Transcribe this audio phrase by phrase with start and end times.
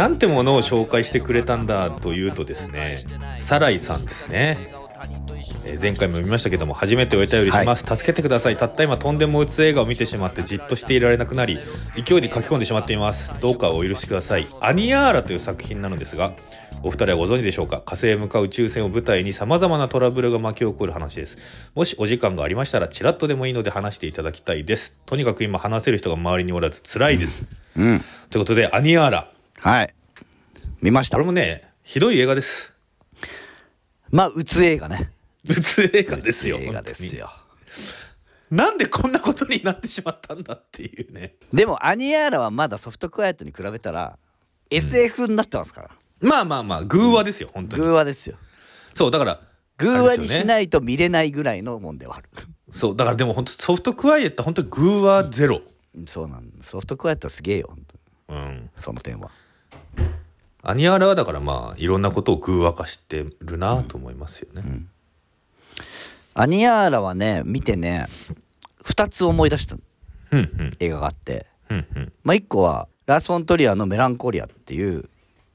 [0.00, 2.96] なんてものを紹介してくれたんだというとですね
[3.38, 4.56] サライさんですね。
[5.64, 8.56] えー前回も見ましたけども初めてお便りします、助けてください。
[8.56, 11.58] たった今とんでも打つ映画を見てしまってじっとしていられなくなり
[11.94, 13.30] 勢いで書き込んでしまっています。
[13.40, 14.46] どうかお許しください。
[14.60, 16.32] アニヤーラという作品なのですが
[16.82, 17.82] お二人はご存知でしょうか？
[17.84, 21.36] 火星へ向かう宇宙船を舞台に様々なトラブルが巻き起こる話です。
[21.74, 24.94] もしお時間がありましたらチラッとでもいいので話していただきたいです。
[25.06, 27.44] とにかく今話せる人が周りにおらず辛いです、
[27.76, 28.00] うん。
[28.28, 29.30] ということでアニヤーラ
[29.62, 29.94] はい。
[30.80, 31.16] 見ました。
[31.16, 32.72] これもねひどい映画です。
[34.10, 35.10] まあうつ映画ね。
[35.46, 37.30] 普通映画ですようつ映画ですよ。
[38.50, 41.34] なんでこんなことになってしまったんだっていうね。
[41.52, 44.18] でもアニヤーラはまだソフトクワイエットに比べたら
[44.70, 47.82] SF になってますから、まあまあまあ偶話ですよ本当に。
[47.82, 48.36] 偶話ですよ。
[48.94, 49.40] そうだから
[49.76, 52.30] 偶話にしいないと見れないぐらいのもんではある。
[52.70, 55.60] そうだからでも本当ソフトクワイエット本当に偶話ゼロ。
[56.06, 57.76] そうなんソフトクワイエットはすげえよ
[58.28, 58.70] うん。
[58.76, 59.30] その点は
[60.62, 64.62] アニアラはだからまあいろんなことを偶話化してるなと思いますよね、
[66.34, 68.06] アニヤーラはね見てね
[68.84, 69.76] 2つ思い出した。
[70.32, 70.76] うんうん。
[70.78, 71.46] 映画があって。
[71.68, 72.12] うんうん。
[72.24, 75.08] まあ1個はラース・フォントリアの「メランコリア」っていう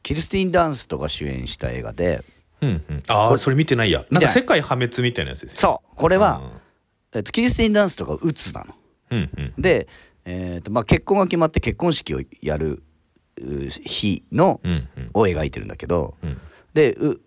[0.03, 2.23] キルスティン・ダンスとが主演した映画で。
[2.61, 3.03] うんうん。
[3.07, 4.05] ああそれ見てないや。
[4.09, 6.41] なんか世界破滅みたいなやつですよそうこれは、
[7.13, 8.75] えっと、キリスティン・ダンスとかうつなの。
[9.11, 9.53] うんうん。
[9.57, 9.87] で、
[10.23, 12.83] えーとまあ、結婚が決まって結婚式をやるう
[13.37, 14.61] 日の
[15.13, 16.37] を描いてるんだけどうん。
[16.73, 17.21] でう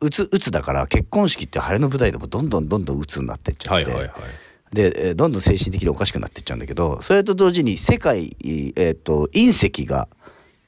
[0.00, 4.74] うつうつだから結婚式って晴れの舞台でもどんどんどんどんうつになってっちゃって、はいはいはい。
[4.74, 8.36] で、えーどんどん精神的におかしくなってっちゃうんだけどそれと同時に世界、
[8.76, 10.08] えー、と隕石が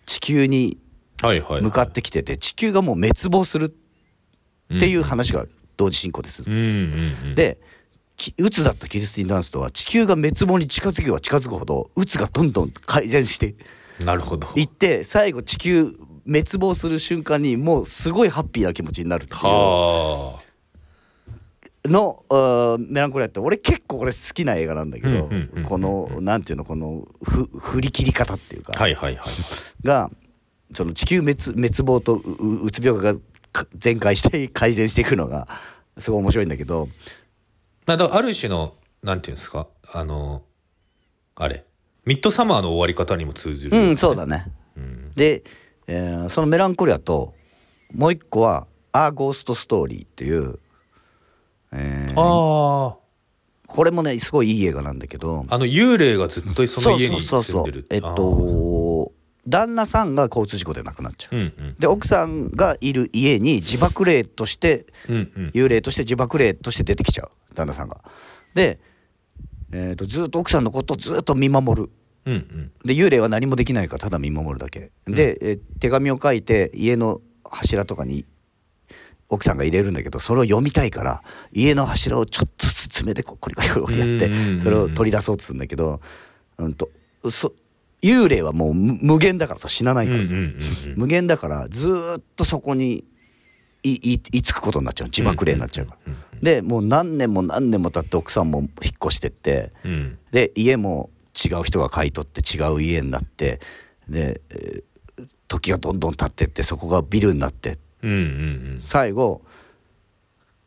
[0.07, 0.79] 地球に
[1.21, 3.75] はいはい向かってきてて地球がもう滅亡する
[4.75, 5.45] っていう話が
[5.77, 6.45] 同時進行です。
[6.47, 7.35] うんうんうん。
[7.35, 7.59] で
[8.17, 13.55] きうつだったキリスティン・ダンスとは地球が滅亡に近づけば近づくほどうつがどんどん改善して
[14.01, 14.49] なるほど。
[14.57, 15.93] いって最後地球
[16.27, 19.43] 滅亡する瞬間にもうすごいハッピーな気持ちになるっていう。
[19.45, 20.41] は
[21.89, 29.87] のメランコリアって俺結構これ好きな映画なんだけど、うんうんうんこのなんていうのこのふ振り切り方っていうか、あはいはいはい。
[29.87, 30.11] が
[30.75, 33.15] その地球滅滅亡とうつ病が
[33.53, 35.49] か全開して 改善していくのが
[35.99, 36.89] すごい面白いんだけど。
[37.89, 40.43] ある種のなんていうんですかあの
[41.37, 41.65] あれ
[42.07, 44.47] ミッドサマーの終わり方にも通じる、うんそうだね。
[44.77, 45.11] うん。
[45.17, 45.43] で、
[45.89, 47.35] えーそのメランコリアと
[47.95, 50.59] もう一個は「アー・ゴースト・ストーリー」っていう、
[51.73, 52.97] えーあ
[53.69, 57.43] これもねすごいいい映画なんだけどああの幽霊がずっとその家にそう。
[57.43, 59.13] そうそう住んでるえっと
[59.49, 61.37] 旦那さんが交通事故で亡くなっちゃう。
[61.37, 65.51] うんうんで奥さんがいる家に自爆霊としてうんうん。
[65.55, 67.31] 幽霊として自爆霊として出てきちゃう。
[67.55, 68.01] 旦那さんが。
[68.55, 68.79] で、
[69.73, 71.91] えーとずっと奥さんのことをずっと見守る。
[72.27, 72.73] うんうん。
[72.85, 74.91] で幽霊は何もできないからただ見守るだけ。
[75.07, 78.25] で、えー手紙を書いて家の柱とかに
[79.29, 81.23] 奥さんが入れるんだけどそれを読みたいから
[81.53, 84.61] 家の柱をちょっとずつ爪でこうコリコリコリやってうんうんうんうん。
[84.61, 86.01] それを取り出そうとするんだけど、
[86.59, 86.91] うん、と
[87.31, 87.53] そ
[88.03, 90.99] 幽霊はもう無無限だからさ死なないからさ、うんうんうんうん。
[90.99, 93.05] 無限だからずーっとそこに
[93.95, 95.09] いいいつくことになっちゃう。
[95.09, 96.13] 自爆霊になっちゃうから。
[96.13, 98.69] うんでもう何年も何年も経って奥さんも引っ
[99.03, 99.91] 越してってうん。
[99.91, 103.61] うんで家も違う人が買い取って違う家になって
[104.09, 104.83] で、えー
[105.49, 107.79] 時がどんどん経ってってそこがビルになって。
[108.03, 109.43] うんうん最後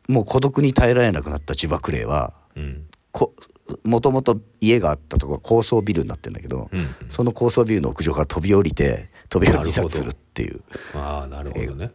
[0.08, 2.32] もう孤独に耐えられなくなった自爆霊は。
[2.56, 2.86] うん。
[3.84, 10.62] もともと家があったとこが高層ビルになってんだけど、うんその高層ビルの屋上から飛び降りて飛び降り自殺するっていう。
[10.94, 11.92] ああなるほどね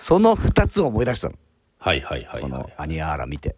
[0.00, 1.34] その2つを思い出したの、
[1.78, 3.56] はいはいはいこのはいアニアーラ見て。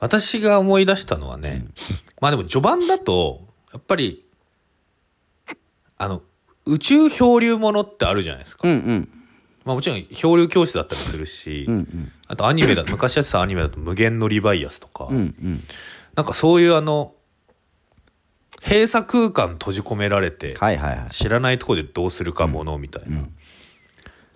[0.00, 1.66] 私が思い出したのはね、
[2.20, 4.24] まあでも序盤だとやっぱり
[5.96, 6.22] あの
[6.66, 9.08] 宇宙漂流ものってあるじゃないですか、うんうん。
[9.64, 12.12] まあ、もちろん漂流教室だったりするし、うんうん。
[12.28, 15.64] あとアニメだ 昔やってたアニメだと「無限のリバイアス」とか、うんうん。
[16.14, 17.14] なんかそういうあの
[18.62, 21.10] 閉鎖空間閉じ込められて、はいはいはい。
[21.10, 23.34] 知らないところでどうするかものみたいな、うん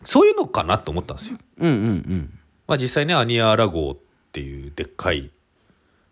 [0.04, 1.38] そういうのかなと思ったんですよ。
[1.58, 2.38] うんうんうん。
[2.66, 3.96] まあ、実際ねアニアーラ号っ
[4.32, 5.30] ていうでっかい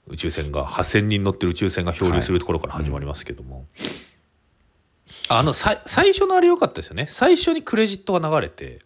[0.08, 3.66] 宇宙船が8,000人乗ってる宇宙船が漂流するところから始まりますけども、
[5.28, 7.06] あのさい最初のあれ良かったですよね。
[7.08, 8.80] 最初にクレジットが流れて。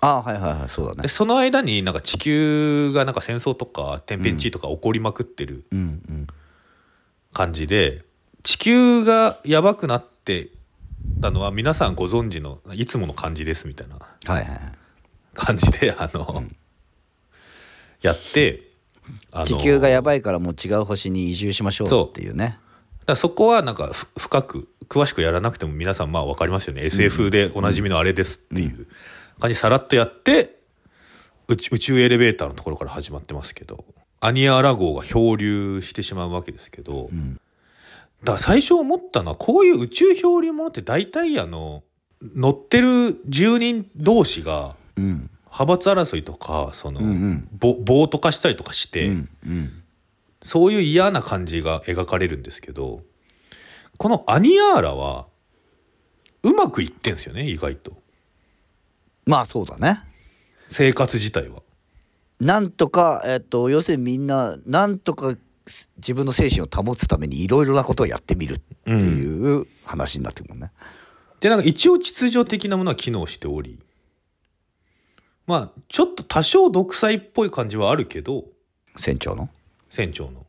[0.00, 1.02] あはいはいはいそうだね。
[1.02, 6.26] でその間になんか地球がなんか戦争とか天変地異とか起こりまくってるうんうん。
[7.32, 8.04] 感じで、
[8.42, 10.48] 地球がやばくなって
[11.20, 13.96] たのは皆さんご存知のいつもの感じですみたいな。
[13.96, 14.58] はいはいはい。
[15.34, 16.44] 感じであの、
[18.02, 18.62] やって
[19.44, 22.58] 地球がやばいからもう違う星に移住しましょうっていうね。
[23.06, 28.86] らそこはなんかふ深く詳しくやらなくても皆さんまあ分かりますよね、SF でおなじみのあれですっていう
[29.40, 30.58] 感じにさらっとやって
[31.48, 33.84] 宇宙エレベーターのところから始まってますけど
[34.20, 37.40] アニアラ号が漂流してしまうわけですけど、ん
[38.22, 41.82] だから最初思ったのはこういう宇宙漂流ものって大体あの
[42.22, 45.30] 乗ってる住人同士がうん。
[45.54, 47.48] 派閥争いとかその、うんうん。
[47.52, 49.82] ぼ暴徒化したりとかして、うんうん。
[50.40, 53.02] そういう嫌な感じが描かれるんですけど
[53.98, 55.26] このアニアーラは
[56.42, 57.92] うまくいってんすよね意外と。
[59.26, 60.00] まあそうだね。
[60.68, 61.62] 生活自体は。
[62.40, 65.36] なんとか、えっと、要するにみんななんとか
[65.96, 70.72] 自分の精神を保つためにいろいろなことをやってみるっていう話になってくるもんね。
[71.40, 73.78] でなんか一応秩序的なものは機能しており。
[75.46, 78.44] まあちょっと多少独裁っぽい感じはあるけど。
[78.96, 79.48] 船長の？
[79.90, 80.46] 船長の。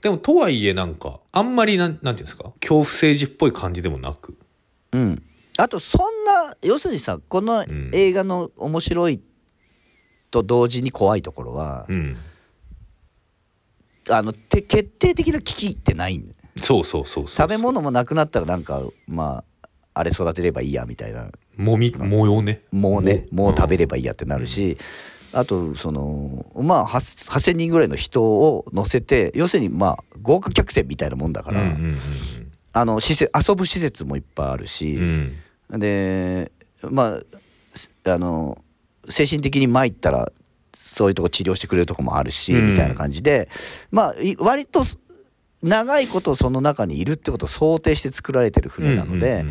[0.00, 2.52] でもとはいえなんかあんまりなんなんていうんですか？
[2.60, 4.36] 恐怖政治っぽい感じでもなく。
[4.92, 5.22] うん、
[5.56, 7.90] あとそんな要するにさこのん。
[7.92, 9.20] 映画の面白い
[10.30, 12.16] と同時に怖いところは、うん、
[14.10, 16.22] あのて決定的な危機ってない？
[16.60, 21.30] そうそうそうそう食べ物もなくなったらなんかまああれ育てればいいやみたいな。
[21.56, 22.62] もみ模様ね。
[22.72, 24.76] もうねもう食べれればいいやってなるし、
[25.32, 31.98] あとそのまあ8 8,000人ぐらいの人を乗せて要するにまあ豪華客船みたいなもんだから、うんうん
[32.76, 35.32] あの施設遊ぶ施設もいっぱいあるし、うん。
[35.70, 36.50] うんで
[36.82, 37.20] まあ
[37.72, 38.58] すあの
[39.08, 40.32] 精神的に参ったら
[40.86, 43.48] そういうとこ治療してくれるとこもあるし、うんみたいな感じで
[43.90, 45.00] まあい割とす
[45.62, 49.46] 長いことその中にいるってことを想定して作られてる船なので、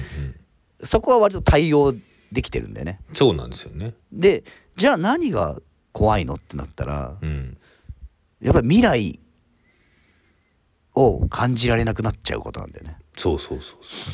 [0.84, 1.96] そこは割と対応
[2.32, 3.00] できてるんだよね。
[3.14, 3.96] そうなんですよね。
[4.12, 4.44] で
[4.76, 5.58] じゃあ何が
[5.92, 7.58] 怖いのってなったらうん、
[8.42, 9.20] やっぱり未来
[10.94, 12.98] を感じられなくなっちゃうことなんだよね。
[13.16, 14.14] そうそうそうそう。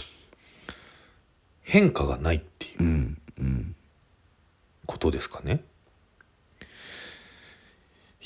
[1.63, 3.75] 変化がないっていううんうん
[4.85, 5.65] ことですかね。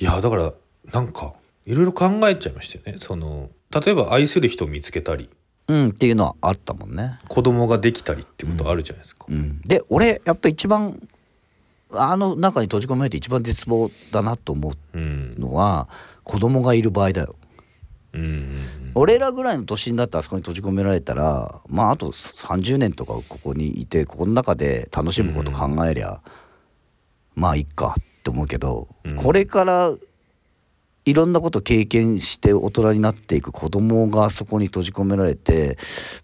[0.03, 0.53] いやだから
[0.91, 1.33] なんか
[1.65, 3.00] いろいろ考えちゃいましたよね。
[3.00, 5.29] その例えば愛する人を見つけたり
[5.67, 7.19] うん、っていうのはあったもんね。
[7.29, 9.25] 子供ができたりってことあるじゃないですか。
[9.29, 11.00] うん、で俺やっぱ一番
[11.91, 15.88] あの中に閉じ込められて一番絶望だなと思うんうのは
[16.23, 17.35] 子供がいる場合だよ。
[18.13, 18.65] うんうん
[18.95, 26.21] 俺らぐらいの年になってあそこに閉じ込められたらまああと30年とかここにいてここの中で楽しむこと考えりゃ、
[27.33, 29.94] まあいっかって思うけど、うんこれから
[31.06, 35.78] いろんなこと経験して大人になっていく子供がそこに閉じ込められて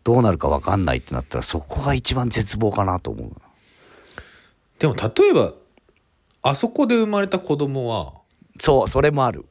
[0.05, 3.31] どうなるか分かんないってなったらそこが一番絶望かなと思う。
[4.79, 5.53] でも例えば
[6.41, 8.13] あそこで生まれた子供は
[8.57, 9.45] そうそれもある。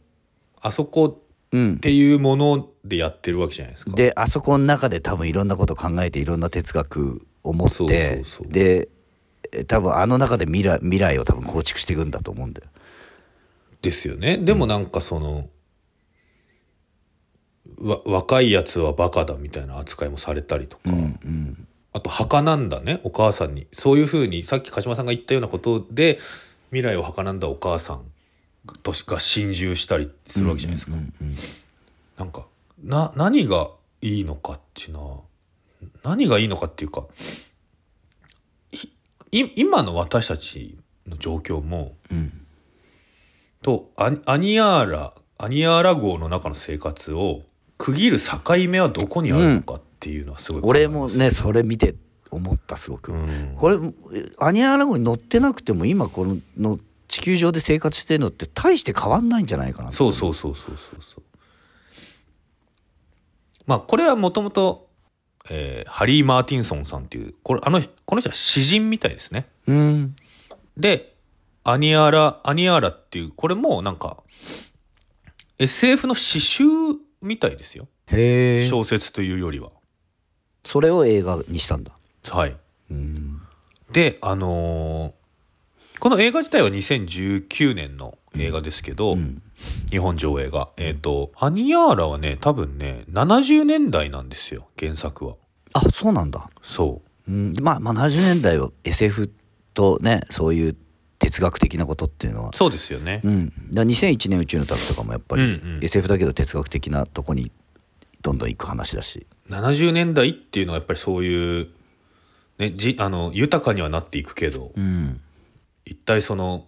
[0.60, 1.22] あそこ
[1.52, 3.92] うんっ、ていうものでやってるわけじゃないですか。
[3.92, 8.88] であそこの中で多分いろんなこと考えていろんな哲学を持ってそうそうそうでえ
[9.66, 12.68] 多分あの中で未来未来を多分構築していくんだと思うんだよ。
[13.82, 14.38] ですよね。
[14.38, 15.48] でもなんかその、
[17.80, 21.68] わ若いやつはバカだみたいな扱いもされたりとか、うんうん。
[21.92, 23.66] あと墓なんだねお母さんに。
[23.72, 26.18] そういうふうにさっき鹿島さんが言ったようなことで
[26.70, 28.02] 未来を墓なんだお母さん
[28.82, 31.36] としが心中したりするわけじゃないですか、うんうん。
[32.18, 32.46] なんか
[32.82, 33.70] な何が
[34.02, 35.18] いいのかっていうのは
[36.02, 37.04] 何がいいのかっていうか
[39.30, 42.32] 今の私たちの状況もうん。
[43.62, 47.42] とアニアニアーラアニアーラ号の中の生活を
[47.76, 51.94] 区切る境目はどこにあるのかっていうのはすごい考え俺もねそれ見て
[52.30, 53.12] 思ったすごく。
[53.12, 53.54] うん。
[53.56, 53.78] これ
[54.38, 61.22] アニアラ号に乗ってなくても今このの地球上で生活してるのって大して変わんないんじゃないかなそうそうそうそうそうそう。
[63.66, 64.87] まあこれはもともと
[65.50, 69.72] えーハリー・マーティンソンさんっていうこれあのこの人は詩人みたいですねう。
[69.72, 70.16] うん
[70.76, 71.14] で
[71.64, 74.18] アニアラアニアーラっていうこれもなんか
[75.58, 76.64] SF の詩集
[77.20, 78.68] みたいですよへえ。
[78.68, 79.70] 小説というよりは
[80.64, 81.92] それを映画にしたんだ。
[82.28, 82.56] はい
[82.90, 83.40] うん
[83.92, 85.17] であのー
[85.98, 89.42] この映画自体は2019年の映画ですけど、うん。
[89.90, 90.68] 日本上映が。
[90.76, 95.34] えっ、とアニアーラはね多分ね70年代なんですよ原作は。
[95.72, 96.48] あそうなんだ。
[96.62, 97.32] そう。
[97.32, 99.32] ん、まあ、まあ70年代は SF
[99.74, 100.76] とねそういう
[101.18, 102.50] 哲学的なことっていうのは。
[102.50, 103.20] う、そうですよね。
[103.24, 105.84] うん、だから2001年宇宙の旅とかもやっぱりうんうん。
[105.84, 107.50] SF だけど哲学的なとこに
[108.22, 111.68] どんどん行く話だし、70年代っていうのはやっぱりそういう、
[112.58, 114.72] ね、じあの豊かにはなっていくけど。
[114.76, 115.20] うん、
[115.88, 116.66] 一体その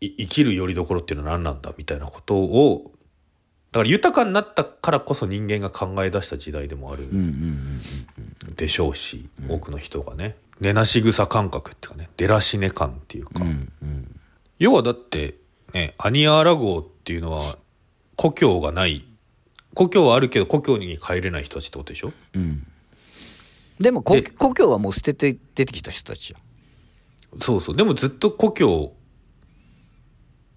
[0.00, 2.92] い生きる拠り所っていうのは何なんだみたいなことを
[3.72, 7.08] から豊かになったからこそ人間が考え出した時代でもある
[8.56, 10.36] でしょうし、多くの人がね。
[10.60, 12.08] 寝なし草感覚っていうかね。
[12.16, 14.20] 出らし寝感っていうか、うんうん。
[14.58, 15.34] 要はだって
[15.74, 17.58] ねアニアーラ号っていうのは
[18.16, 19.04] 故郷がない。
[19.74, 22.12] 故郷はあるけど故郷に帰れない人たちってことでしょ？
[22.34, 22.66] うん。
[23.78, 26.40] でも故郷はもう捨てて出てきた人たちじゃん
[27.40, 27.76] そうそう。
[27.76, 28.94] でもずっと故郷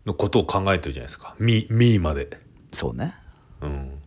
[0.06, 2.40] のことを考えてるじゃないですか「み」みーまで。
[2.72, 3.14] そうね。
[3.62, 4.02] うん。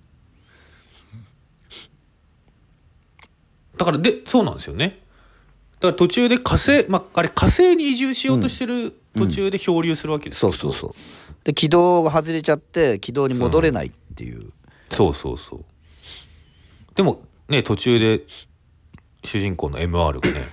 [3.76, 5.00] だからでそうなんですよね。
[5.80, 10.52] だから途中で火星まああれ火星に移住しようとしてる途中で漂流するわけですけど。
[10.52, 10.94] そうそうそう。
[11.44, 14.52] で軌道が外れちゃって軌道に戻れないっていう、
[14.90, 15.64] そうそうそう。
[16.94, 18.22] でもね途中で
[19.24, 20.48] 主人公の MR がね、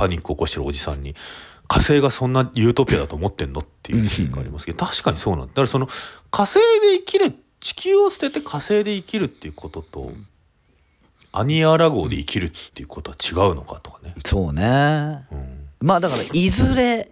[0.00, 1.14] パニックを起こしてるおじさんに
[1.68, 5.46] 「火星がそんなユートピアだと思ってんの?」っていうシーンがありますけど確かにそうなんだ。
[5.48, 5.88] だからその
[6.30, 10.12] 火星で生きる地球を捨てて火星で生きるっていうことと
[11.32, 15.26] アニアラ号で生きるっていうことは違うのかとかね、そうね。
[15.30, 17.08] うん、まあだからいずれ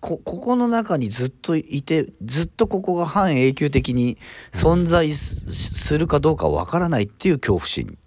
[0.00, 4.16] こここの中にずっといてずっとここが半永久的に
[4.52, 7.98] 存在す,、するかどうかわからないっていう恐怖心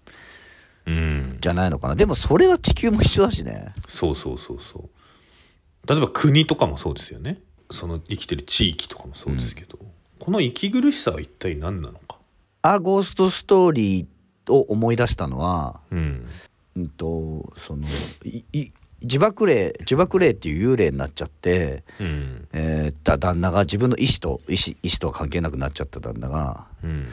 [0.90, 1.96] うん、じゃないのかな。
[1.96, 3.74] でもそれは地球も一緒だしね。
[3.88, 5.88] そうそうそうそう。
[5.88, 7.40] 例えば国とかもそうですよね。
[7.70, 9.78] その生きてる地域とかもそうですけど、
[10.18, 12.18] この息苦しさは一体何なのか
[12.64, 14.08] 「あゴーストストーリー」
[14.52, 16.28] を思い出したのは、うん。
[16.76, 17.84] うんとその
[18.24, 18.70] いい
[19.02, 22.48] 自爆霊自爆霊っていう幽霊になっちゃって、うん。
[22.52, 27.08] えーだ旦那が自分の意思と意思意思とは関係なくなっちゃった旦那がうん。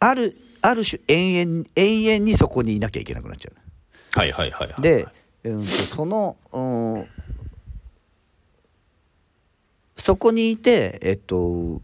[0.00, 0.34] ある
[0.66, 4.18] ある種永遠永遠にそこにいなきゃいけなくなっちゃう。
[4.18, 5.06] はいはいはいはいで、
[5.44, 6.60] うんとその、う
[7.00, 7.06] ん
[9.96, 11.80] そこにいてえっと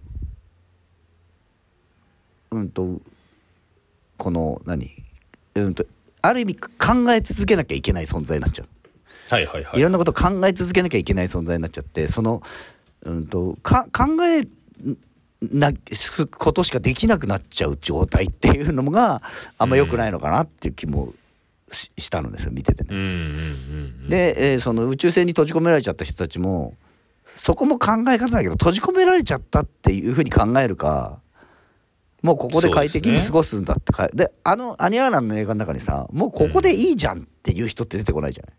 [2.51, 3.01] うんと
[4.17, 4.91] この何
[5.55, 5.87] うんと
[6.21, 6.69] ある意味考
[7.13, 8.69] え続けなきゃいけない存在になっちゃう。
[9.31, 12.43] はいはいはいいろんなことを考え続けなきゃいけない存在になっちゃってその、
[13.03, 14.47] うん、とか考え
[15.51, 19.23] なすことしかできなくなっちゃう状態っていうのが
[19.59, 21.13] あんま良くないのかなっていう気も
[21.73, 22.91] したのですよ見ててね。
[24.09, 26.75] で、えーその宇宙船に閉じ込められちゃった人たちも
[27.27, 31.21] そこも考え方だけど閉じ込められちゃったっていうふうに考えるか
[32.23, 38.55] もうここで快適に過ごすんだってかで,、あのアニアーランの映画の中にさもうここでいいじゃんっていう人って出てこないじゃない。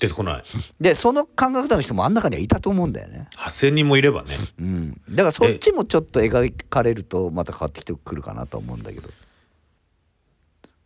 [0.00, 0.42] 出てこない。
[0.80, 3.28] でその考え方の人もあん中にはいたと思うんだよね。
[3.36, 4.36] 8,000人もいればね。
[4.58, 9.08] うん、だからそっちもちょっと描かれるとまた変わってきてくるかなと思うんだけど。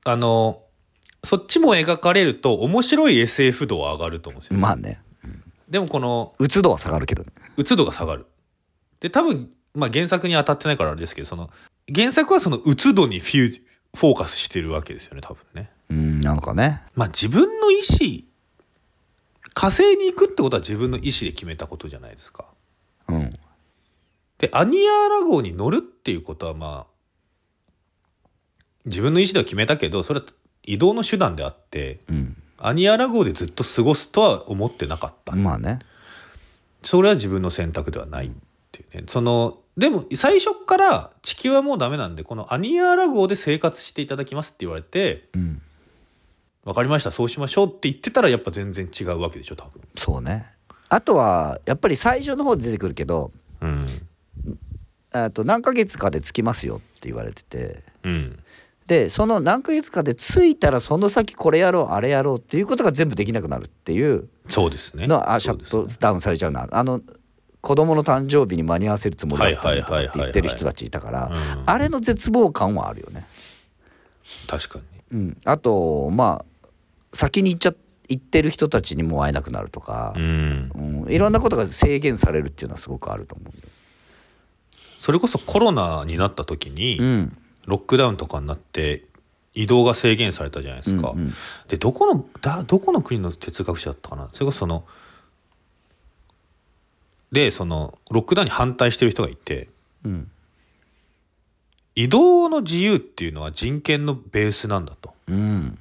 [0.04, 0.62] あの
[1.24, 5.02] そっちも描かれると面白い SF 度は上がると思うんですよ、まあね。
[5.68, 7.30] でもこのうつ度は下がるけどね。
[7.56, 8.26] うつ度が下がる。
[9.00, 11.50] で多分、まあ、原作に当たってないからあれですけどその
[11.94, 13.62] 原作はそのうつ度にフュー
[13.96, 15.70] フォーカスしてるわけですよね多分ね。
[15.90, 16.82] うんなのかね。
[16.94, 18.29] まあ自分の意思
[19.54, 22.46] 火星に行くってことは自分の意思で決めたことじゃないですか。
[23.08, 23.38] うん。
[24.38, 28.26] でアニアーラ号に乗るっていうことはまあ
[28.86, 30.26] 自分の意思では決めたけどそれは
[30.62, 32.36] 移動の手段であってうん。
[32.62, 35.78] アニアーラ号でずっと過ごすとは思ってなかった、まあね。
[36.82, 38.30] それは自分の選択ではないっ
[38.70, 39.04] ていうね。
[39.06, 45.62] そのでも最初から地球はもうダメなんでこのアニアーラ号で生活していただきますって言われてうん
[46.64, 49.80] 分かりましたそうしましょうって言ってたらやっぱ全然違うわけでしょ多分。
[49.96, 50.46] そうね。
[50.88, 53.86] あとはやっぱり最初の方で出てくるけどうん。
[55.12, 57.82] あと何ヶ月かで着きますよって言われてて。
[58.04, 58.38] うん。
[58.86, 65.06] でその何ヶ月かで着いたらその先これやろうあれやろうっていうことが全部できなくなるっていうそうですね。
[65.06, 66.68] のはあシャットダウンされちゃうな。
[66.70, 67.00] あの
[67.62, 71.62] 子供の誕生日に間に合わせるつもりだったのとかって言ってる人たちいたからうん。
[71.66, 73.24] あれの絶望感はあるよね。
[74.48, 74.84] 確かに。
[75.12, 76.49] うん、あとまあ
[77.12, 77.74] 先に行っちゃ
[78.08, 80.72] 行ってる人たちにも会えなくなるとかう、ん。
[81.04, 83.52] うんいろんなことが制限されるっていうのはすごくあると思う。
[84.98, 87.36] それこそコロナになった時に、うん。
[87.66, 89.04] ロックダウンとかになって
[89.54, 91.34] 移動が制限されたじゃないですか、うんうん。
[91.68, 94.84] でどこのだどこの国の哲学者だったかなそれこそその
[97.30, 99.68] でそのロックダウンに反対してる人がいて
[100.04, 100.30] うん。
[101.94, 105.14] 移動の自由っていうのは人権のベースなんだと。
[105.28, 105.78] うん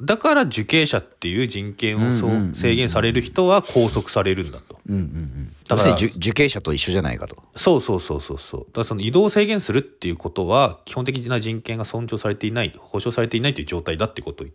[0.00, 4.78] だから受刑者っていう人権をそう制限される人は拘束されるんだと。
[4.86, 5.52] うんうんうん。
[5.66, 7.36] だから受受刑者と一緒じゃないかと。
[7.56, 8.60] そうそうそうそうそう。
[8.60, 14.46] だからその移動を制限するっていうことは基本的な人権が尊重されていない保障されていないという状態だってことを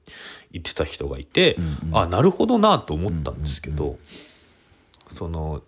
[0.51, 1.97] 言ってた人がいて、うんうん。
[1.97, 3.97] あなるほどなと思ったんですけど、
[5.15, 5.63] その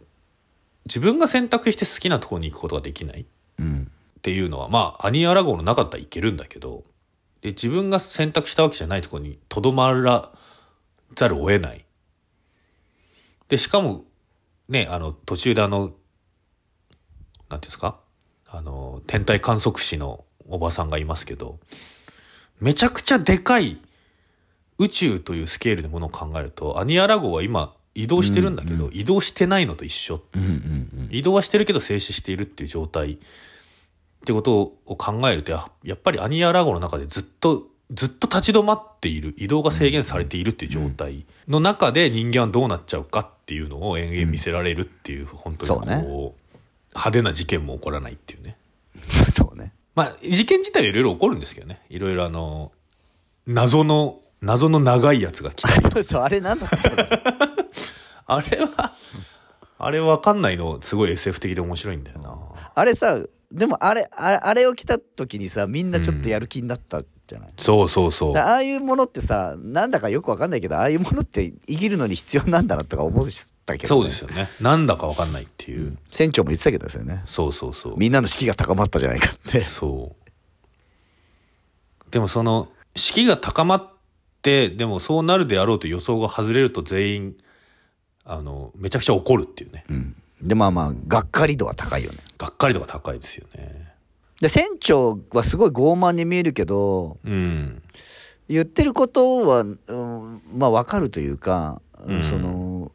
[0.85, 3.25] 自分が選択して好きなところに行くことができないっ
[3.59, 3.89] うん
[4.21, 6.83] ていうのはまあアニアラ号の中だったらいけるんだけど
[7.43, 10.31] で自分が選択したわけじゃないところにとどまら
[11.13, 11.85] ざるを得ない。
[13.49, 14.05] でしかも
[14.69, 15.95] ねあの途中であのなんてい
[17.51, 17.99] うんですか？
[18.49, 21.59] あの天体観測士のおばさんがいますけど
[22.59, 23.79] めちゃくちゃでかい
[24.77, 30.23] 宇宙というスケールでものを考えるとアニアラ号は今移動してるんだけど、移動してないのと一緒。
[30.33, 31.07] うんうん。
[31.11, 33.19] 移動はしてるけど静止しているっていう状態
[34.23, 45.97] ってことを考えるとややっぱりアニアラ号の中でずっとずっと立ち止まっている移動が制限されているっていう状態の中で人間はどうなっちゃうかっていうのを延々見せられるっていう本当にこうね
[46.95, 48.55] 派手な事件も起こらないっていうね。
[48.95, 49.73] う んそうね。
[49.95, 51.81] まあ事件自体はいろいろ起こるんですけどね。
[51.89, 52.71] いろいろあの
[53.45, 55.81] 謎の謎の長いやつが来たり。
[55.91, 56.69] そうそうあれなんだっ
[58.25, 58.93] あれは
[59.79, 62.37] あれわかんないのすごい SF 的で面白いんだよな。
[62.73, 63.19] あれさ
[63.53, 68.35] でもあれあれあれを着た時にさみんなちょっとやる気になったじゃない、そうそうそう。
[68.35, 74.49] ああいうものってさなんだかよくわかんないけどああいうものって生きるのに必要なんだなとか思うしたけど、ね、そうですよね。
[74.59, 77.21] なんだかわかんないっていう、船長も言ってたけどですよね。
[77.25, 77.95] そうそうそう。
[77.97, 79.61] みんなの士気が高まったじゃないかって。
[79.61, 82.11] そう。
[82.11, 83.89] でもその士気が高まっ
[84.41, 87.35] てでもそうなるであろうと予想が外れると全員
[88.25, 89.83] あのめちゃくちゃ怒るっていうね。
[89.89, 92.17] うんでまあまあがっかり度は高いよね。
[92.37, 93.93] がっかり度が高いですよね。
[94.41, 97.81] で船長はすごい傲慢に見えるけどうん。
[98.49, 102.23] 言ってることは、うん、まあわかるというか、うん。
[102.23, 102.91] その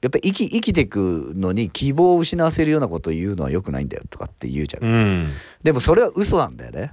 [0.00, 5.28] やっぱり生き生きていくのに希望を失わせるようなことを言うのはよくないんだよとかって言うじゃん、うん。
[5.64, 6.92] でもそれは嘘なんだよね。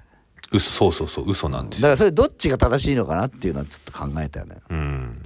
[0.51, 1.83] 嘘そうそうそう嘘なんですよ。
[1.83, 4.57] だからそれどっちが正しいのかなっていうのはちょっと考えたよね。
[4.69, 5.24] うん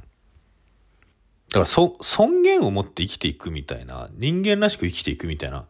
[1.49, 5.65] だからそ尊厳を持って生きていくみたいな人間らしく生きていくみたいな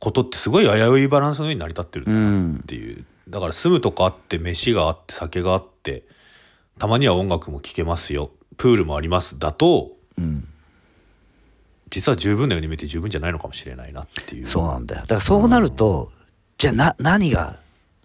[0.00, 2.56] ことってすごい危ういバランスの上に成り立ってるんだなうん。
[2.56, 3.04] っていう。
[3.28, 6.02] だから住むとこあって飯があって酒があって
[6.78, 8.30] たまには音楽も聴けますよ。
[8.56, 10.48] プールもありますだとうん。
[11.90, 14.46] 実は十分なように見えて十分じゃないのかもしれないなっていう。
[14.46, 15.02] そうなんだよ。
[15.02, 16.10] だからそうなると、
[16.58, 17.58] じゃあな何が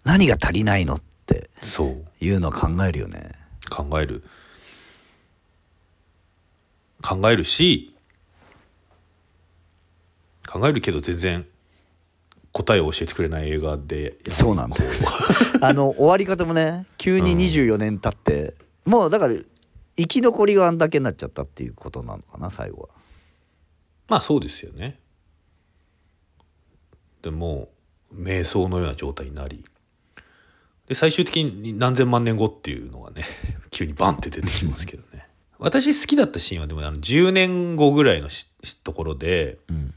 [0.04, 2.04] 何が足りないのってそう。
[2.20, 3.32] いうのは考えるよね。
[3.70, 4.22] 考える
[7.02, 7.94] 考えるし
[10.46, 11.46] 考えるけど全然
[12.52, 14.90] 答えを教えてくれない映画でそうなんだよ
[15.60, 19.34] あの終わり方もね急に24年経って、もうだから
[19.96, 22.88] 生き残りがあんだけになっちゃったっていうことなのかな最後は。
[24.08, 24.98] まあそうですよね。
[27.22, 27.68] でも
[28.12, 29.64] う瞑想のような状態になり。
[30.86, 33.24] で最終的に何千万年後っていうのがね
[33.70, 35.02] 急にバンって出てきますけど。
[35.02, 35.07] ね
[35.58, 38.46] 私好きだったシーンはでもあの10年後ぐらいのし
[38.84, 39.94] ところでうん。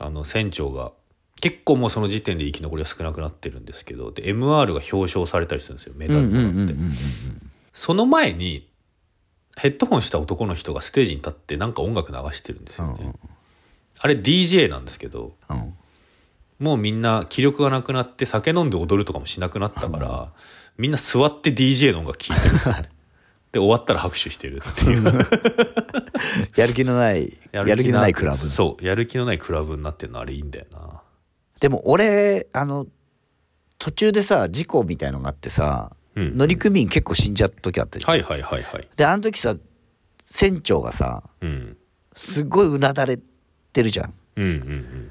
[0.00, 0.92] あの船長が
[1.40, 6.74] 結構もうその時点で生き残りが少なくなってるんですけどで MR が表彰されたりするんですよメダルもらって、
[7.74, 8.66] その前に
[9.56, 13.18] ヘッドホンした男の人がステージに立ってなんか音楽流してるんですよね、うんうん。
[13.98, 15.74] あれ DJ なんですけどうん。
[16.58, 20.30] もうみんな気力がなくなって酒飲んで踊るとかもしなくなったから、
[20.76, 22.74] みんな座って DJ の音楽聴いてるんですよ。
[22.74, 22.90] ね
[23.52, 25.04] で終わったら拍手してるっていう。
[26.56, 28.48] やる気のないやる気のないクラブ。
[28.48, 31.02] そうやる気のないクラブになってるのあれいいんだよな。
[31.58, 32.86] でも俺あの
[33.78, 36.36] 途中でさ事故みたいのがあってさ、うん。
[36.36, 38.88] 乗組員結構死んじゃった時あったじゃん、はいはいはいはい。
[38.96, 39.56] であの時さ
[40.22, 41.76] 船長がさうん。
[42.14, 43.18] すっごいうなだれ
[43.72, 44.14] てるじゃん。
[44.36, 45.10] うんうんうん。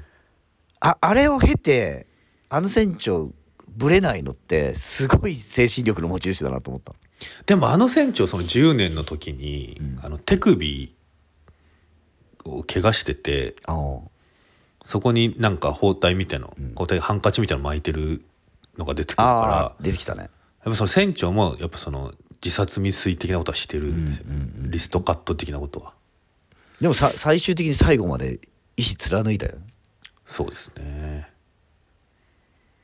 [0.80, 2.06] ああれを経て
[2.48, 3.32] あの船長
[3.68, 6.94] ぶれないのってすごい精神力の持ち主だなと思った
[7.46, 9.98] でもあの船長その10年の時に、うん。
[10.02, 10.94] あの手首
[12.44, 13.56] を怪我してて
[14.84, 16.74] そこになんか包帯みたいな、うん。
[16.74, 18.24] 包帯ハンカチみたいなの巻いてる
[18.78, 20.22] のが出てくるあからあ出てきたね。
[20.22, 20.30] やっ
[20.64, 25.92] ぱその船長もやっぱその自殺未遂的なことはしてるんですよ、うんうんうんリストカット的なことは。
[26.80, 28.40] でもさ最終的に最後まで
[28.76, 29.54] 意志貫いたよ
[30.26, 31.28] そうですね。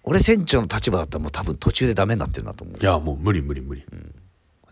[0.02, 2.78] 俺船長の立場だったらもう多分途中でダメになってるなと思う。
[2.80, 3.84] いやもう無理無理無理、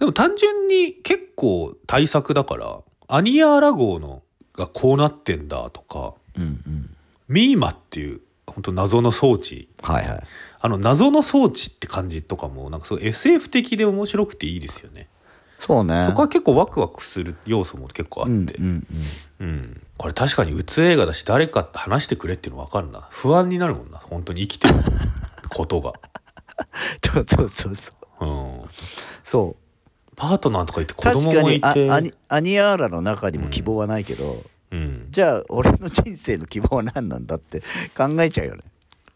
[0.05, 6.91] でも単純に結構対策だからアニアーラ号のがこうなってんだとかうんうん
[7.27, 9.67] ミーマっていう本当謎の装置。
[9.83, 10.23] はいはい。
[10.61, 15.09] あの謎の装置って感じとかもなんかそう SF 的で面白くていいですよね。
[15.59, 16.05] そうね。
[16.07, 18.87] そこは結構ワクワクする要素も結構あって、うんうん
[19.41, 23.09] うん、これ確かにうつ映画だし誰かって話してくれっていうの分かるな。
[23.11, 23.97] 不安になるもんな。
[23.97, 24.75] 本当に生きてる
[25.49, 25.95] ことが、
[27.03, 28.27] そうそうそうそう。
[28.27, 28.61] うん、
[29.23, 29.64] そう
[30.17, 31.91] パートナーとか言って子確かに供もいて。
[31.91, 37.63] あアニアニアーラの中にも希望はないけど、うん、じゃあ俺の人生の希望は何なんだって
[37.97, 38.63] 考えちゃうよね。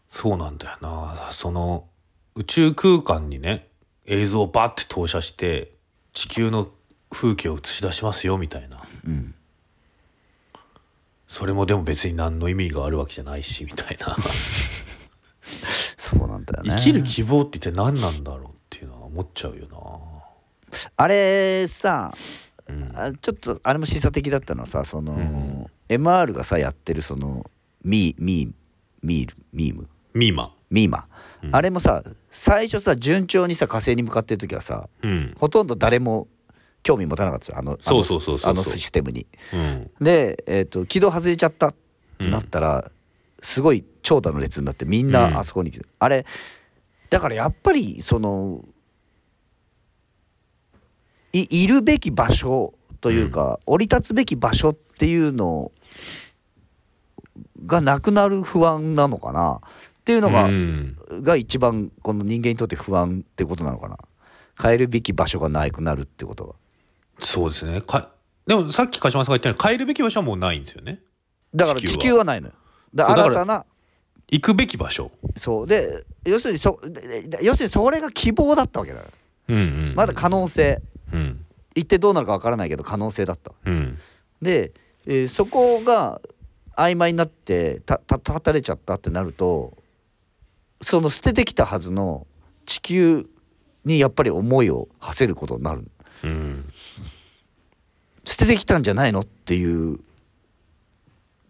[0.07, 1.29] そうなんだよな。
[1.31, 1.87] その
[2.35, 3.67] 宇宙空間にね
[4.05, 5.71] 映像をバッて投射して
[6.13, 6.69] 地球の
[7.09, 8.81] 風景を映し出しますよみたいな。
[9.05, 9.35] うん。
[11.27, 14.15] それもでも別に何の意味があるわけじゃないしみたいな。
[15.97, 16.71] そうなんだよね。
[16.75, 19.67] 生きる希望って一体何なんだろうっていうのは思っちゃうよ
[20.95, 22.13] あれさ
[22.67, 22.91] なうん。
[22.95, 25.65] あちょっとあれも示唆的だったのはさその、うん。
[25.89, 27.49] MR がさやってるその
[27.83, 28.53] ミーミー
[29.01, 30.53] ミールミームミーマ。
[30.69, 31.07] ミーマ、
[31.43, 31.55] うん。
[31.55, 35.33] あれもさ最初さ順調にさ火星に向かってる時はさうん。
[35.37, 36.27] ほとんど誰も
[36.83, 38.03] 興味持たなかったあのあの
[38.43, 39.27] あのシステムに。
[39.53, 39.91] うん。
[40.01, 41.75] で、えー、と軌道外れちゃったっ
[42.17, 42.89] てなったら、
[43.41, 46.25] すごい長蛇の列になってみんなあそこに来て、あれ
[47.09, 48.63] だからやっぱりその
[51.33, 55.71] いいるべき場所というか、降り立つべき場所っていうの
[57.65, 59.61] がなくなる不安なのかな。
[59.99, 60.95] っていうのが、うん。
[61.21, 63.97] が一番この人間にとって不安ってことなのかな。
[64.61, 66.55] 変えるべき場所がなくなるってことは。
[67.19, 67.81] そうですね。
[67.81, 68.09] か
[68.47, 71.01] でもさっき鹿島さんが言ったように変えるべき場所はもうないんですよね。
[71.53, 72.53] だから地地球はないのよ。
[72.93, 73.65] だ新たな
[74.29, 75.11] 行くべき場所。
[75.37, 75.67] そう。
[75.67, 76.79] で要するにそ
[77.41, 79.05] 要するにそれが希望だったわけだよ。
[79.49, 80.81] うんうんまだ可能性。
[80.81, 80.88] うん
[81.79, 83.51] 行ってどうなるかわからないけど可能性だった。
[83.65, 83.97] うん。
[84.41, 84.73] で、
[85.05, 86.21] えーそこが
[86.75, 89.77] 曖昧になってたた立たれちゃったってなると
[90.81, 92.25] その捨ててきたはずの
[92.65, 93.27] 地球
[93.83, 95.89] にやっぱり思いを馳せることになる。
[96.23, 96.65] うん。
[98.23, 99.99] 捨ててきたんじゃないのっていう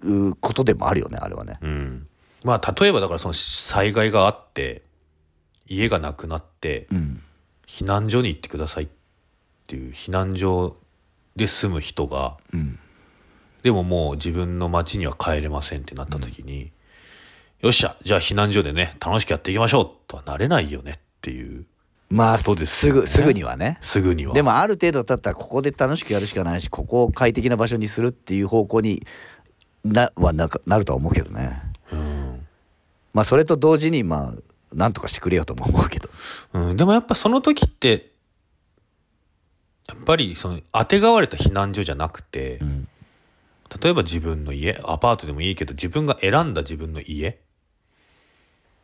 [0.01, 1.59] うことでもあるよねあれはね。
[1.61, 2.07] うん。
[2.43, 4.83] まあ例えばだからその災害があって
[5.67, 7.21] 家がなくなってうん。
[7.67, 8.98] 避難所に行ってくださいって
[9.75, 10.77] いう避難所
[11.35, 12.79] で住む人がうん。
[13.63, 16.71] でももう自分の町には帰れませんってなった時に、
[17.59, 21.65] よっしゃじゃあ避難所でね楽しくやっていきましょうとはなれないよねっていう
[22.09, 22.65] まあね。
[22.65, 23.77] すぐすぐにはね。
[23.81, 24.33] すぐには。
[24.33, 29.05] でもある程度経ったらここで楽しくやるしかないしここを快適な場所にするっていう方向に
[29.83, 31.61] なはなかなるとは思うけどね。
[31.91, 32.47] うん、
[33.13, 36.09] まあそれと同時にまあなんとかしてくれよとも思うけど。
[36.53, 38.11] うん、でもやっぱその時って
[39.89, 42.87] やっぱりそのあてがわれた避難所じゃなくて、うん。
[43.81, 47.39] 例えば自分の家アパートでもいいけど自分が選んだ自分の家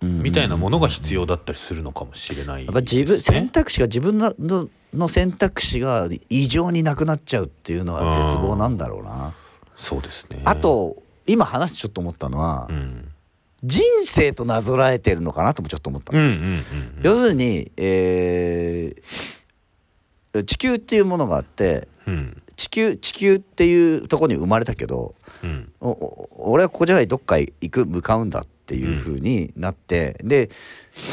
[0.02, 9.34] みたいなものが必要だったりするのかもしれないやっぱ自分選択肢が自分ののの選択肢が異常になくなっちゃうっていうのは絶望なんだろうな。
[9.76, 10.42] そうですね。
[10.46, 13.12] あ、と今話してちょっと思ったのはうん、
[13.64, 16.14] 人生となぞらえてるのかなともちょっと思った
[17.02, 19.35] 要するに、えー
[20.44, 22.42] 地球っていうものがあってうん。
[22.56, 25.72] 地球地球っていうところに生まれたけどうん。
[25.82, 30.50] おお俺はここじゃないどっか行く向かうんだっていう風になって、で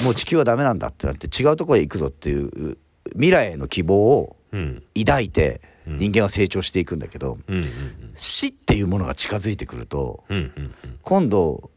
[0.04, 2.78] もう地球はダメなんだってなって違うところへ行くぞっていう
[3.12, 4.82] 未来への希望をうん。
[4.96, 5.98] 抱いてうん。
[5.98, 7.64] 人間は成長していくんだけど、うんうん
[8.14, 10.98] 死っていうものが近づいてくるとうんうんうん。
[11.02, 11.70] 今度、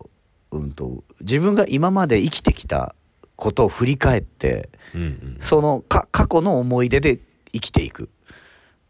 [0.52, 2.94] うん、と自分が今まで生きてきた
[3.36, 5.38] ことを振り返ってうんうん。
[5.42, 7.20] そのか過去の思い出で
[7.56, 8.10] 生きていく。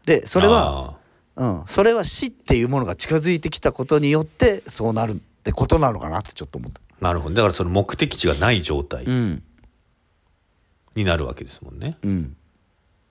[0.04, 0.98] でそれは、
[1.36, 6.80] うん、それは死っていうものが近づいてきたことによってそうなるってことなのかなってちょっと思った。
[7.00, 7.34] なるほど。
[7.34, 9.42] だからその目的地がない状態うん。
[10.94, 12.36] になるわけですもんね、うん、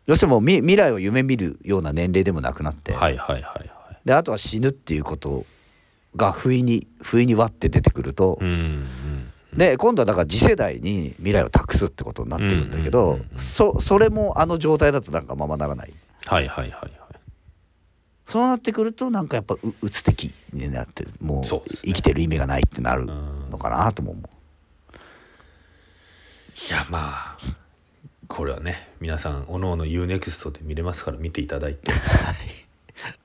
[0.07, 3.69] 要するにもうみ未来を夢見るような年齢でもなくなって、はいはいはいはい。
[4.03, 5.45] であとは死ぬっていうこと
[6.15, 15.93] が不意に不意にわって出てくると、うんうんで今度はだから次世代に未来を託すってことになってるんだけど、うんうんうんうんそそれもあの状態だとなんかままならない。
[16.25, 16.91] はいはいはいはい。
[18.25, 24.25] そうなってくるとなんかやっぱう鬱的になってもう生きてる意味がないってなるうんのかなとも思う。
[26.69, 27.37] いやまあ
[28.27, 31.91] これはね皆さんおのおの UNEXT で見れますから見ていただいて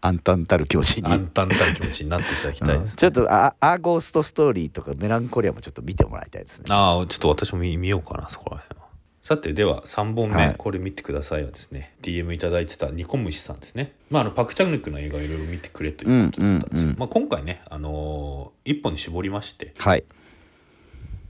[0.00, 2.96] 暗淡たる気持ちに、暗淡たる気持ちになっていただきたいです、うん。
[2.96, 6.66] ちょっとあアーゴーストストーリーとかメランコリアもちょっと見てもらいたいですね。
[6.70, 8.86] ああちょっと私も見見ようかなそこら辺は。
[9.20, 10.54] さてでは3本目、はい。
[10.56, 16.98] これ見てくださいはですね DM いただいてたニコムシさんですね、まあ、あのパク・チャンヌクの映画をいろいろ見てくれということだったんですけど、うんうんうん。
[16.98, 19.74] まあ、今回ね、あのー一本に絞りまして。
[19.78, 20.04] はい。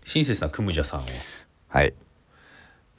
[0.05, 1.05] 親切なクムジャさんを
[1.69, 1.95] はい。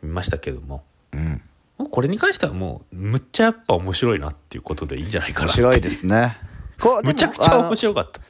[0.04, 0.84] 見ましたけども。
[1.14, 1.42] うん、
[1.82, 6.38] もうこれに関してはもうむっちゃやっぱ面白いなっていうことでいいんじゃないかな面白いですね。
[6.80, 8.22] こむちゃくちゃ面白かった。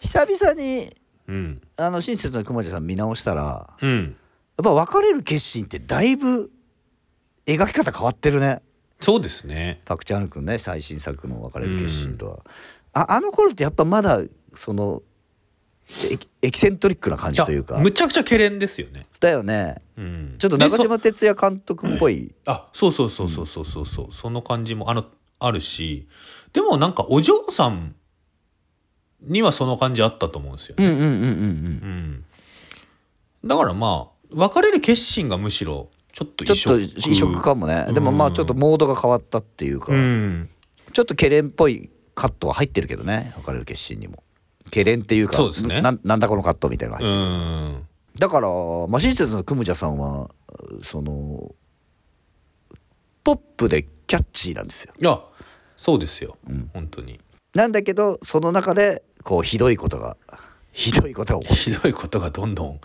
[0.00, 0.90] 久々に
[1.28, 1.62] うん。
[1.76, 4.16] あの親切な熊地さん見直したらうん。
[4.56, 6.50] やっぱ別れる決心ってだいぶ
[7.46, 8.62] 描き方変わってるね。
[8.98, 9.80] そうですね。
[9.84, 12.38] パクチャンヌ君ね最新作の別れる決心とは。
[12.94, 14.20] ああの頃ってやっぱまだ
[14.54, 15.02] その
[16.10, 17.76] エキエキセントリックな感じというか。
[17.76, 22.32] やむちゃくちゃケレンですよね、だよねうん、ちょっと中で島哲也監督っぽい。
[22.44, 24.12] そあそうそうそうそうそうそうそう。
[24.12, 25.04] その感じもあの
[25.40, 26.06] あるし。
[26.52, 27.96] でもなんかお嬢さん
[29.22, 32.24] にはその感じあったと思うんですよね、うんうんうんうんうん。
[33.44, 37.86] だからまあ別れる決心がむしろちょっとちょっと異色かもね。
[37.92, 40.48] でもまあちょっとモードが変わったっていうか、うん。
[40.92, 43.32] ちょっとケレンっぽいカットは入ってるけどね。
[43.36, 44.22] 別れる決心にも。
[44.70, 45.80] ケレンっていうかそうですね。
[45.80, 50.30] ななんだこのカットみたいなのがう入ってる、んだからまあ親切のクムジャさんは
[50.82, 51.54] その
[53.24, 54.94] ポップでキャッチーなんですよ。
[54.98, 55.20] いや
[55.76, 56.70] そうですよ、うん。
[56.72, 57.20] 本当に。
[57.54, 60.16] なんだけどその中でこうひどいことが
[60.72, 62.80] ひどいことがひどいことがどんどん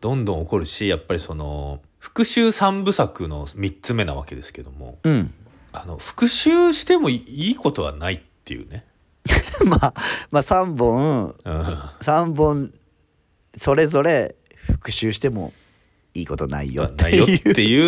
[0.00, 5.34] どんどん起こるしやっぱりその復讐三部作の3つ目なわけですけどもうん。
[5.72, 8.86] あの復讐してもいいことはないっていうね、
[9.66, 9.94] まあ
[10.30, 11.62] まあ3本うん、
[12.00, 12.72] 3本
[13.56, 15.52] それぞれ復習しても
[16.14, 17.18] いいことないよってない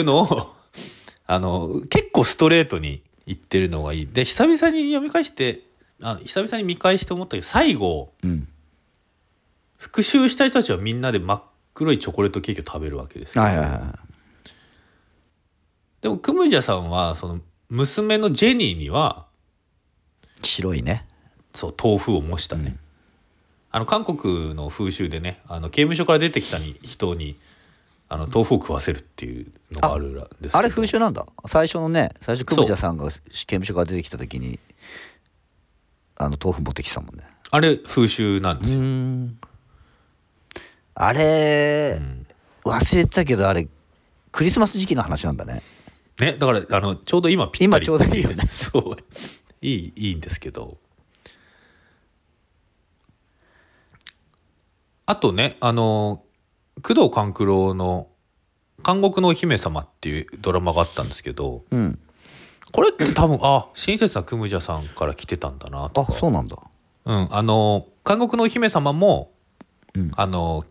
[0.01, 0.55] うのを
[1.27, 4.07] あの結構ストレートに言ってるのがいい。
[4.07, 5.63] で久々に読み返して
[6.01, 8.49] あ久々に見返して思ったけど最後うん。
[9.77, 13.99] 復讐した人たちはみんなで真っ黒いチョコレートケーキを食べるわけですけどはいはいは
[16.01, 19.27] でもクムジャさんはその娘のジェニーには
[20.43, 21.07] い白いね。
[21.55, 22.77] そう豆腐を模したね、
[23.71, 27.37] あの韓国の風習でねあの刑務所から出てきたに人に
[28.09, 30.59] あの豆腐を食わせるっていうのがあるらですけど。
[30.59, 31.27] あれ風習なんだ？
[31.47, 34.59] 最初のね最初クムジャさんが刑務所から出てきた時に
[36.17, 37.25] あの豆腐持ってきてたもんね。
[37.51, 39.39] あれ風習なんですよ、ん。
[40.95, 42.27] あれ、うん。
[42.65, 43.69] 忘れてたけどあれ
[44.33, 45.63] クリスマス時期の話なんだね。
[46.19, 48.47] ねだからあのちょうど今ぴったり今ちょうどいいよね。
[48.49, 48.97] そう。
[49.61, 50.79] いいいいんですけど
[55.09, 56.23] あとねあの
[56.83, 58.09] 工藤官九郎の
[58.85, 61.99] 「監獄のお姫様」っていうドラマがあったんですけどうん。
[62.73, 66.59] これって多分あ親切なクムジャさんから来てたんだなとあかそうなんだ。
[67.07, 69.33] うん、あの監獄のお姫様も、
[69.95, 70.11] うん。
[70.15, 70.63] あの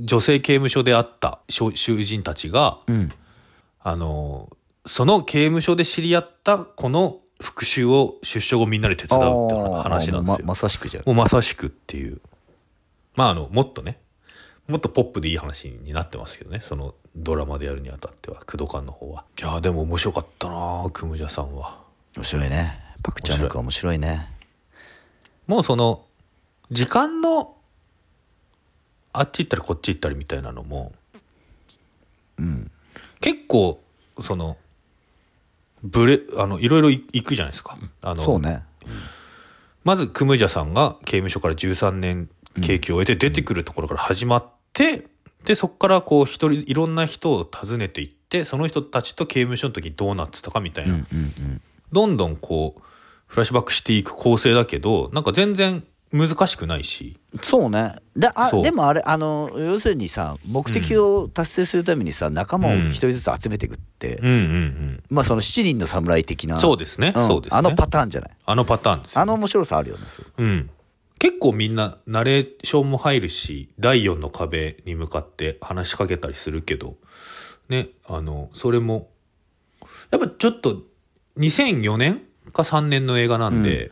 [0.00, 3.12] 女性刑務所であった囚囚人たちがうん。
[3.78, 4.50] あの
[4.84, 10.44] その刑務所で知り合ったこの復讐を出所後みんなで手伝うっていう話なんですよ。
[10.44, 11.04] ままさしくじゃん。
[11.06, 12.20] もうまさしくっていう
[13.18, 13.98] まああのもっとね
[14.68, 19.24] もっとポップでいい話になってますけどねそのドラマでやるにあたっては工藤館の方は。
[19.40, 21.80] いやーでも面白かったなあクムジャさんは。
[22.16, 22.78] 面白いね。
[23.02, 24.28] パクチャンヌクは面白いね。
[25.48, 26.04] もうその
[26.70, 27.56] 時間の
[29.12, 30.92] あっち行ったりこっち行ったりみたいなのも
[32.38, 32.70] うん。
[33.20, 33.82] 結構
[34.20, 34.56] その
[35.82, 37.76] ブレあのいろいろい行くじゃないですか。
[38.00, 38.62] あのそうね。
[39.82, 42.28] まずクムジャさんが刑務所から13年
[42.60, 45.06] 刑期を終えて出てくるところから始まって、
[45.44, 51.60] でそこからこう一人いろんな人を訪ねていってその人たちと刑務所の時どうなってたかみたいな、うんうんうん。
[51.92, 52.82] どんどんこう
[53.26, 57.18] フラッシュバックしていく構成だけどなんか全然難しくないし。
[57.42, 57.96] そうね。
[58.16, 65.02] であでもあれあの要するにさ目的を達成するためにさ、仲間を一人ずつ集めていくって、うんうんうん。
[65.10, 66.60] まあその七人の侍的な。
[66.60, 67.28] そうですね、うん。
[67.28, 67.58] そうですね。
[67.58, 68.30] あのパターンじゃない？
[68.46, 70.04] あのパターンですよあの面白さあるよね
[70.38, 70.70] うん。
[71.18, 76.96] 結構みんなナレーションも入るし、第4の壁に向かって話しかけたりするけど、
[77.68, 79.08] ね、あの、それも、
[80.10, 80.82] やっぱちょっと
[81.38, 83.90] 2004年か3年の映画なんで、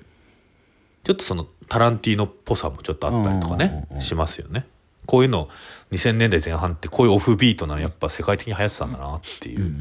[1.05, 4.67] ちょっとそのタランティーノっぽさもちょっとあったりとかうんうんねうんう、んしますよね。
[5.07, 5.49] こういうの
[5.93, 9.73] 2000年代前半ってこういうオフビートなのやっぱ世界的に流行ってたんだなっていう。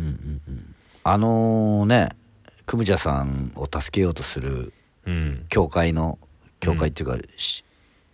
[1.04, 2.10] あのね
[2.66, 4.74] クムジャさんを助けようとする
[5.08, 5.46] うん。
[5.50, 6.20] 教会の
[6.66, 7.64] 教会っていうか、し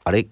[0.04, 0.28] あれ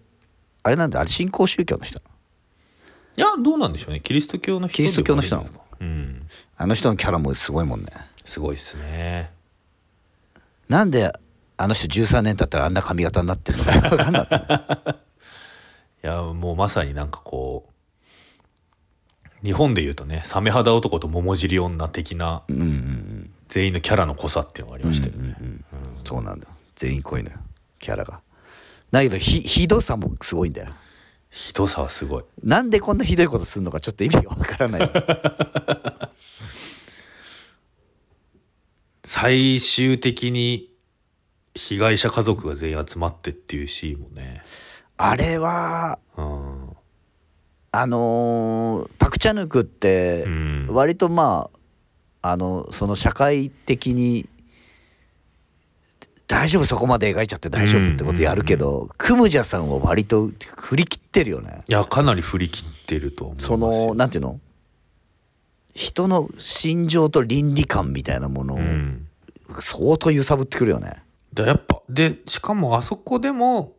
[0.64, 4.02] あれなんだあれ新興宗教の人いや、どうなんでしょうね。
[4.02, 5.50] キリスト教の人キリスト教の人なの？
[5.82, 6.28] うん。
[6.58, 7.88] あの人のキャラもすごいもんね。
[8.26, 9.32] すごいっすね。
[10.68, 11.12] なんで
[11.58, 14.96] あの人13年経ったらあんな髪型になってるのか分かんなかったい
[16.04, 17.68] やもうまさになんかこ
[19.42, 23.34] う日本で言うとねサメ肌男と桃尻女的なうんうんうん。
[23.50, 25.36] 全員のキャラの濃さっていうのがありましたよね、
[26.04, 26.48] そうなんだ。
[26.48, 27.38] よ全員濃いのよ
[27.80, 28.22] キャラが。
[28.92, 30.70] だけどひひどさもすごいんだよ。
[31.30, 32.24] ひどさはすごい。
[32.44, 34.92] なんでこんなひどいことするのかちょっと意味がわからない。
[39.04, 40.72] 最終的に
[41.56, 44.44] 被害者家族が全員集まってっていうシーンもね、
[44.98, 46.70] あれはうん。
[47.72, 50.68] あのーパク・チャヌクってうん。
[50.72, 51.50] 割とま
[52.22, 54.28] ああのその社会的に
[56.30, 61.64] 大丈夫そこまで描いちゃって大丈夫ってことやるけど、クムジャさんは割と振り切ってるよね。
[61.68, 64.40] いやかなり振り切ってると思いますそのなんていうの？
[65.74, 69.08] 人の心情と倫理観みたいなものをうん。
[69.60, 71.02] 相当揺さぶってくるよね。
[71.34, 73.74] だやっぱでしかもあそこでも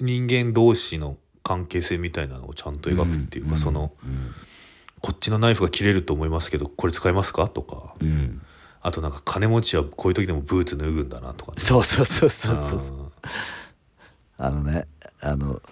[0.00, 3.58] 人間同士の関係性みたいなのをちゃんと描くっていうか、うん。
[3.58, 4.32] そのうん。
[5.02, 7.48] こっちのナイフが切れると思いますけどこれ使いますか？
[7.48, 7.94] とか。
[8.00, 8.40] うん
[8.82, 11.58] あとなんか金持ちはこういう時でもブーツ脱ぐんだなとかね。
[11.58, 13.12] そうそうそうそうそうそう。
[14.38, 14.86] ああのね
[15.20, 15.62] あの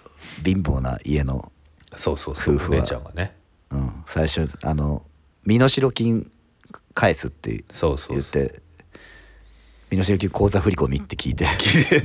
[0.45, 2.55] 貧乏な家の、ーそうそうそう。
[2.55, 2.77] 夫婦は。
[2.77, 3.35] お姉ちゃんがね。
[3.71, 5.03] うん、最初あの
[5.45, 6.31] 身代金
[6.93, 8.61] 返すってそうそう言っそうて
[9.89, 11.47] 身代金口座振り込みって聞いて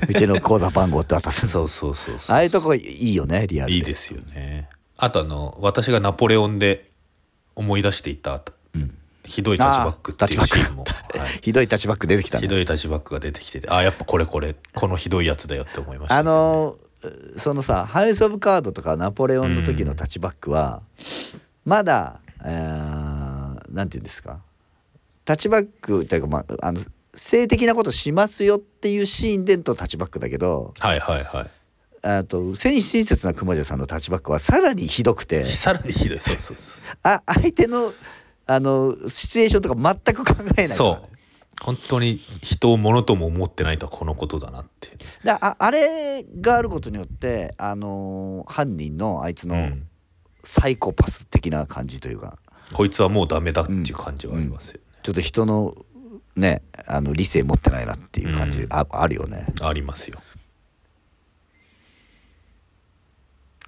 [0.09, 2.35] うちの口座番号って渡すそうそうそうそう。
[2.35, 3.77] ああいうとこいいよねリアルで。
[3.77, 4.69] いいですよね。
[4.97, 6.91] あとあの私がナポレオンで
[7.55, 8.43] 思い出していたうん
[9.27, 12.43] ひどいタッチバックっていうシーンも、はいひどいタッチバック出てきたね。
[12.43, 16.77] ひどいタッチバックが出てきててあやっぱこれこれこのひどいやつだよって思いました、あの
[17.37, 20.83] そのさハウス・オブ・カードとかナポレオンの時のタッチバックは、
[21.65, 24.41] まだ、えーなんて言うんですか？
[25.25, 26.81] タッチバックというか、まあ、あの
[27.15, 31.51] 性的なことしますよっていうシーンでのタッチバックだけどはいはいはい。
[32.03, 35.45] あと戦士親切な熊谷さんのタッチバックはさらにひどくて。
[35.45, 36.21] さらにひどい。
[36.21, 36.97] そうそうそう。
[37.03, 37.93] あ相手の
[38.47, 41.17] あのシチュエーションとか全く考えないねそう。
[41.63, 44.91] 本当に人をものとも思ってないとはこのことだなって。
[45.25, 49.89] だああれがあることによってあのー犯人のあいつのうん。
[50.49, 52.39] サイコパス的な感じというか、
[52.73, 55.75] こいつはもうダメだっていう感じはありますよね、ちょっと人の
[56.37, 58.73] ねあの理性持ってないなっていう感じ、うん。
[58.73, 59.45] ああるよね。
[59.61, 60.21] ありますよ。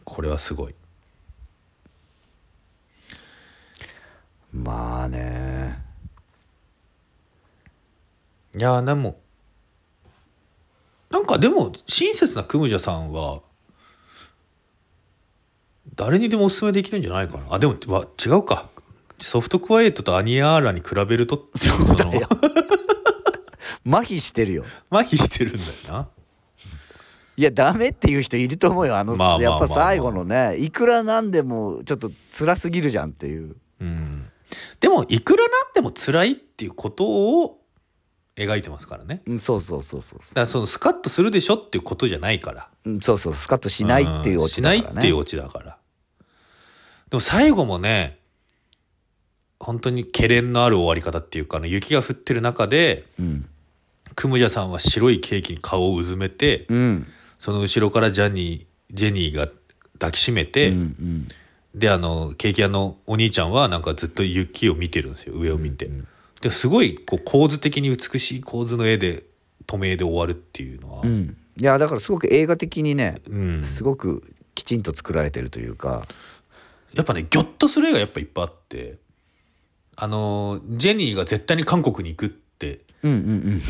[0.05, 0.75] これはすごい
[4.53, 5.79] まあね。
[8.57, 9.21] いやーでも
[11.11, 13.41] なんかでも親切なクムジャさんは
[15.95, 17.45] 誰にでもおすすめできるんじゃないかな。
[17.51, 18.69] あでもわ違うか。
[19.21, 22.29] ソフトクワイエットとアニアーラに比べるとそうだよ。
[23.85, 24.65] 麻痺してるよ。
[24.91, 26.09] 麻痺してるんだよな。
[27.37, 28.97] いやダメっていう人いると思うよ。
[28.97, 33.57] あの、やっぱ最後のねいくらなんでもちょっと辛すぎるじゃんっていう。
[33.81, 34.31] うん
[34.81, 37.59] でもいくらなんでも辛いっていうことを
[38.37, 39.23] 描いてますからね。
[39.27, 42.69] うんそうそうそうそうそだからそのスカッとするでしょっていうことじゃないから。
[42.85, 44.83] ううんそうそうスカッとしないっていうオチだからね。
[44.83, 45.79] しないっていうオチだから。
[47.11, 48.19] でも最後もね
[49.59, 53.49] 本当にけれんのある終わり方っていうか雪が降ってる中でうん。
[54.15, 57.07] クムジャさんは白いケーキに顔をうずめてうん。
[57.41, 59.49] その後ろからジャニージェニーが
[59.95, 61.29] 抱きしめて、うんうん
[61.79, 66.09] であのケーキ屋のお兄ちゃんはなんかずっと雪を見てるんですよ上を見て、うん
[66.41, 69.25] ですごいこう構図的に美しい構図の絵で
[69.67, 71.37] 透明で終わるっていうのは、うん。
[71.57, 73.65] いやだからすごく映画的にねうん。
[73.65, 74.23] すごく
[74.55, 76.07] きちんと作られてるというか。
[76.95, 78.99] やっぱねギョッとする絵がやっぱいっぱいあって。
[79.97, 83.21] あのジェニーが絶対に韓国に行くってうんうんう
[83.57, 83.63] ん。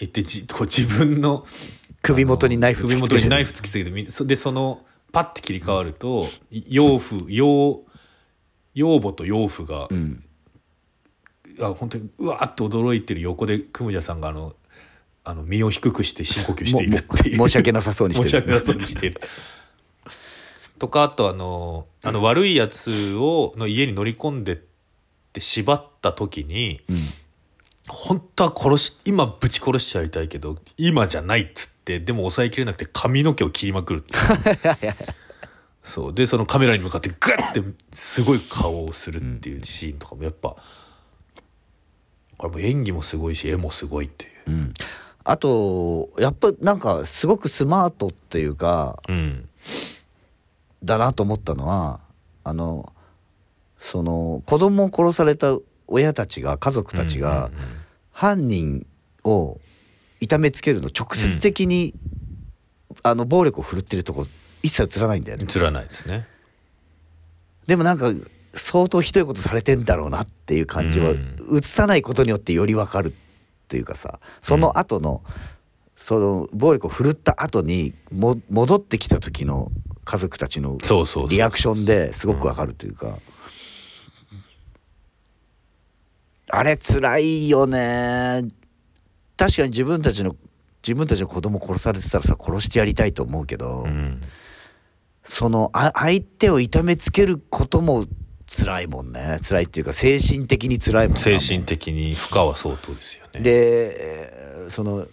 [0.00, 1.46] 言ってじこう自分の
[2.02, 3.08] 首元にナイフ突きつけて。
[3.08, 7.82] 首元にナイフ突きつけてみそでそのパッて切り替わると養父養
[8.74, 10.24] 養母と養父が、うん。
[11.60, 14.54] あ本当にうわーっと驚いてる横でクムジャさんがあの
[15.24, 17.38] あの身を低くして深呼吸しているっていう。
[17.38, 18.30] も申し訳なさそうにしてる。
[18.30, 19.20] 申し訳なそうにしている。
[20.78, 24.58] とかあとあのあの悪いやつをの家に乗り込んでっ
[25.32, 26.96] て縛った時にうん
[27.88, 34.04] 本当は殺し今ぶち殺しちゃいたいけど今じゃないっつってでも抑えきれなくて髪の毛を切りまくる
[35.88, 36.12] そう。
[36.12, 40.54] でそのカメラに向かってグッてすごい顔をするっていうシーンとかもやっぱ、
[42.36, 44.50] これも演技もすごいし絵もすごいっていう。
[44.50, 44.74] うん。
[45.24, 49.48] あとやっぱなんかすごくスマートっていうかうん。
[50.84, 52.00] だなと思ったのは
[52.44, 52.92] あの
[53.78, 55.56] その子供を殺された
[55.88, 57.50] 親たちが家族たちが
[58.12, 58.86] 犯人
[59.24, 59.58] を
[60.20, 61.94] 痛めつけるの直接的に、
[63.02, 64.26] あの暴力を振るってるとこ
[64.62, 65.46] 一切映らないんだよね。
[65.48, 66.26] 映らないですね。
[67.66, 68.12] でもなんか
[68.54, 71.36] 相当ひどいことされてんだろうなっていう感じはうん。
[71.56, 73.12] 映さないことによってよりわかるっ
[73.68, 75.22] ていうかさその後の、
[75.96, 79.70] その暴力を振るった後にも戻ってきた時の
[80.04, 81.28] 家族たちのそうそうそう。
[81.28, 83.18] リアクションですごくわかるというか、
[86.50, 88.48] あれ辛いよね。
[89.36, 90.36] 確かに自分たちの
[90.82, 94.20] 自分たちの子供殺されてたらさ殺してやりたいと思うけど、うん
[95.22, 98.06] そのあ相手を痛めつけることも
[98.46, 99.38] 辛いもんね。
[99.46, 103.40] 辛いっていうか精神的に辛いもんな精神的に負荷は相当ですよね。
[103.40, 105.06] でえーその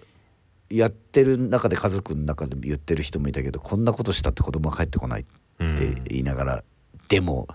[0.70, 6.04] やってる中で家族の中で言ってる人もいたけどこんなことしたって子供は帰ってこないってうん。
[6.06, 6.64] 言いながら、
[7.08, 7.48] でも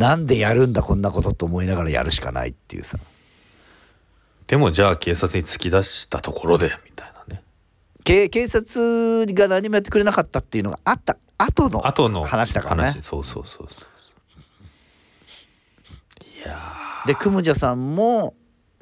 [0.00, 2.98] なんでやるんだこんなことと思いながらやるしかないっていうさ。
[4.46, 7.42] でもじゃあ警察に突き出したところでみたいなね。
[8.02, 11.18] 警警察が何もやってくれなかったっていうのがあった。
[11.36, 12.82] 後の後の話だからね。
[12.92, 13.02] 話。
[13.02, 13.86] そうそうそうそう。
[16.24, 18.34] いやでクムジャさんも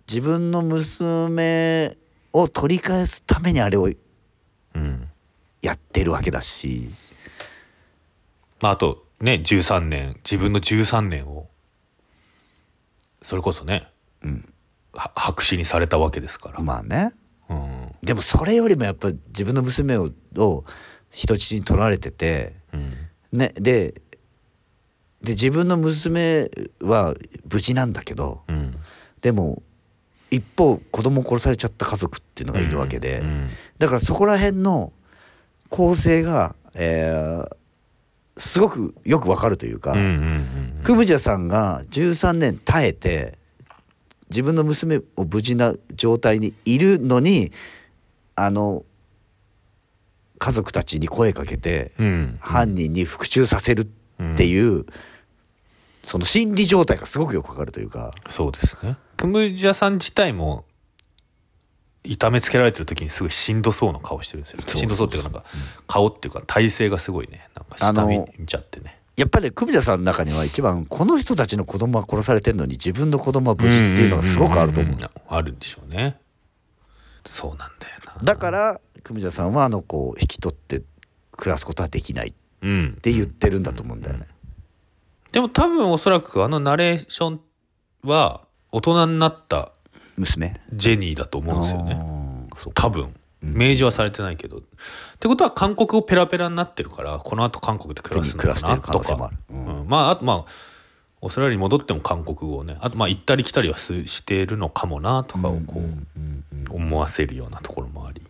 [0.07, 1.97] 自分の娘
[2.33, 3.91] を取り返すためにあれを
[5.63, 6.89] やってるわけだし。
[8.61, 11.49] まああとね13年自分の13年を
[13.23, 13.89] それこそね、
[14.23, 14.53] うん。
[14.93, 17.13] は白紙にされたわけですから、まあね。
[17.51, 17.95] うん。
[18.03, 20.65] でもそれよりもやっぱ自分の娘をを
[21.11, 22.95] 人質に取られててうん。
[23.33, 24.01] ねで
[25.23, 26.49] で自分の娘
[26.81, 27.15] は
[27.53, 28.77] 無事なんだけどうん。
[29.21, 29.63] でも
[30.31, 33.51] 一方子供を殺されちゃった家族っていうのがいるわけで、うん。
[33.79, 34.93] だからそこら辺の
[35.69, 37.58] 構成が、えー
[38.39, 43.37] すごくよくわかるというか、うんうんうんクムジャさんが13年耐えて
[44.31, 47.51] 自分の娘を無事な状態にいるのに
[48.37, 48.85] あの
[50.39, 54.87] 家族たちに声かけてうん犯人に復讐させるっていう、
[56.05, 58.13] その心理状態がすごくよくわかるというか。
[58.31, 58.97] そうですね。
[59.17, 60.65] クムジャさん自体も
[62.05, 64.63] 痛めつけられてる時にすごいしんどそうな顔してるんですよ。
[64.67, 65.49] しんどそうっていうかなんか
[65.87, 67.49] 顔っていうか体勢がすごいね。
[67.55, 68.99] なんか下見ちゃってね。
[69.17, 74.93] やっぱりクムジャさんの中には一番この人たちの子供は殺されてるのに自分の子供は無事っていうのがすごくあると思う。
[74.95, 75.05] んんん。
[75.05, 75.11] ん。
[75.29, 76.19] あるんでしょうね。
[77.27, 78.15] そうなんだよな。
[78.23, 80.83] だからクムジャさんはあの子を引き取って
[81.33, 82.33] 暮らすことはできないっ
[82.63, 82.99] うん。
[83.03, 84.27] て言ってるんだと思うんだよね。
[85.33, 87.41] でも多分おそらくあのナレーション
[88.05, 89.73] は大人になった
[90.19, 90.61] 娘。
[90.73, 92.01] ジェニーだと思うんですよね。
[92.75, 93.15] 多分。
[93.41, 94.61] 明示はされてないけど、っ
[95.21, 99.81] てことは韓国語ペラペラになってるからこの後韓国で暮らすの暮らしてかなとかる、うん。
[99.83, 99.89] うん。
[99.89, 100.45] まああとまあ
[101.21, 108.23] オーストラリアに戻っても韓国語をねあとまあ行ったり来たりはすしてるのかもなとかをこう、うんうんうん思わせるようなところもあり。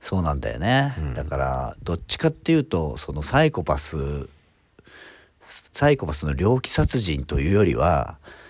[0.00, 1.14] そうなんだよね、うん。
[1.14, 4.28] だからどっちかっていうとそのサイコパス
[5.42, 8.43] サイコパスの猟奇殺人というよりは、うん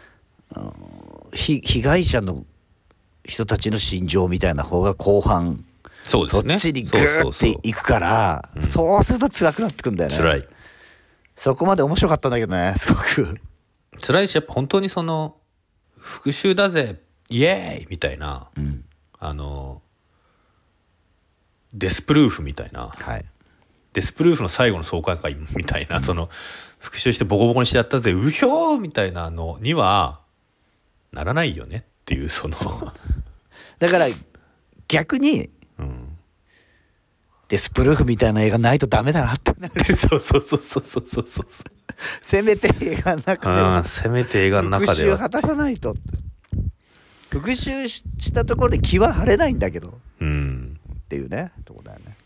[1.33, 2.45] 被被害者の
[3.25, 5.65] 人たちの心情みたいな方が後半
[6.05, 6.73] そっそうですね。
[6.73, 10.17] ちにグーっていくからそうすると辛くなってくんだよね。
[10.17, 10.49] 辛い。
[11.37, 13.41] そこまで面白かったんだけどね すごく。
[14.01, 15.37] 辛いしやっぱ本当にその
[15.99, 17.01] 復讐だぜ
[17.31, 18.85] イエーイみたいなうん。
[19.19, 19.81] あの
[21.73, 23.25] デスプルーフみたいなはい。
[23.95, 26.29] デスプルーフの最後の爽快会みたいな、その
[26.81, 30.21] 復讐してボコボコにしてやったぜうひょーみたいなのには
[31.15, 32.55] ならないよねっていうその。
[33.79, 34.07] だから
[34.89, 36.19] 逆にうん、
[37.49, 39.85] デスプルーフみたいな映画ないとダメだなってなる。
[39.97, 41.47] そうそうそうそうそうそうそう
[42.21, 45.17] せめて映画の中でうもんせめて映画の中では。
[45.17, 45.97] 復讐果たさないと。
[47.31, 49.99] 復讐ししたところで気は晴れないんだけど。
[50.21, 50.81] うん。
[50.95, 52.17] っていうねとこだよね。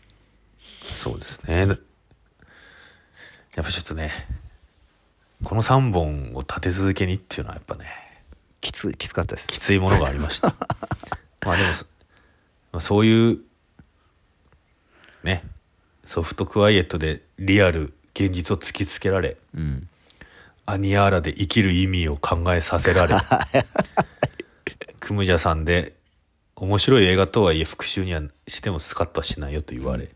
[0.59, 1.67] そうですね。
[3.55, 4.11] やっぱちょっとね
[5.43, 8.08] この3本を立て続けにっていうのはやっぱね
[8.61, 9.47] きつきつかったです。
[9.47, 10.55] きついものがありました。
[11.45, 11.85] まあでもそ
[12.71, 13.39] まあそういう
[15.23, 15.43] ね
[16.05, 19.89] ソフトクワイエットでリアル現実を突きつけられうん。
[20.65, 23.15] アニヤーラで生きる意味を考えさせられ
[25.01, 25.95] クムジャさんで
[26.55, 30.09] 面白い映画とはいえ復讐にはしてもスカッとはしないよと言われ、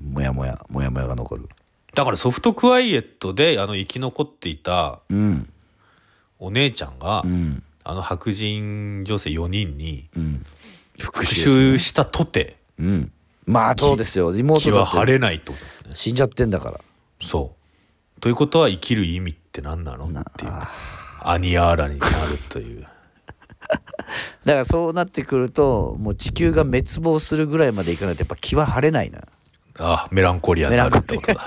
[0.00, 1.48] もやもやもやもやが残る。
[1.94, 5.51] だからソフトクワイエットであの生き残っていたうん
[6.42, 7.62] お姉ちゃんが、うん。
[7.84, 10.44] あの白人女性4人にうん。
[10.98, 13.12] 復復讐讐したとてうん。
[13.46, 14.34] まあそうですよ。
[14.34, 14.96] 妹気はだって。
[14.98, 15.52] 晴れないと。
[15.52, 15.58] ね
[15.94, 16.80] 死んじゃってんだから。
[17.20, 17.54] そ
[18.16, 18.20] う。
[18.20, 20.06] ということは生きる意味って何なの？
[20.06, 20.52] っていう。
[21.24, 22.12] アニヤーラになる
[22.48, 22.82] という。
[24.44, 29.20] だからそうなってくるともう地球が滅亡するぐらいまでいかないとやっぱ気は晴れないな
[29.78, 31.40] あメランコリアになるってことだ。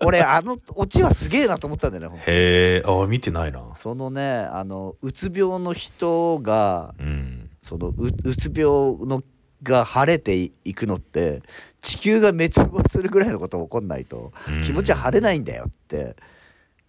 [0.04, 2.82] 俺あのオチはすげえなと思ったんだよねへえ。
[2.86, 3.62] あ見てないな。
[3.76, 7.50] そのねあのうつ病の人がうん。
[7.62, 9.22] そのううつ病の
[9.62, 11.42] が晴れていいくのって
[11.80, 14.62] 地球が滅亡するぐらいのことが起こんないとうん。
[14.62, 16.16] 気持ちは晴れないんだよって。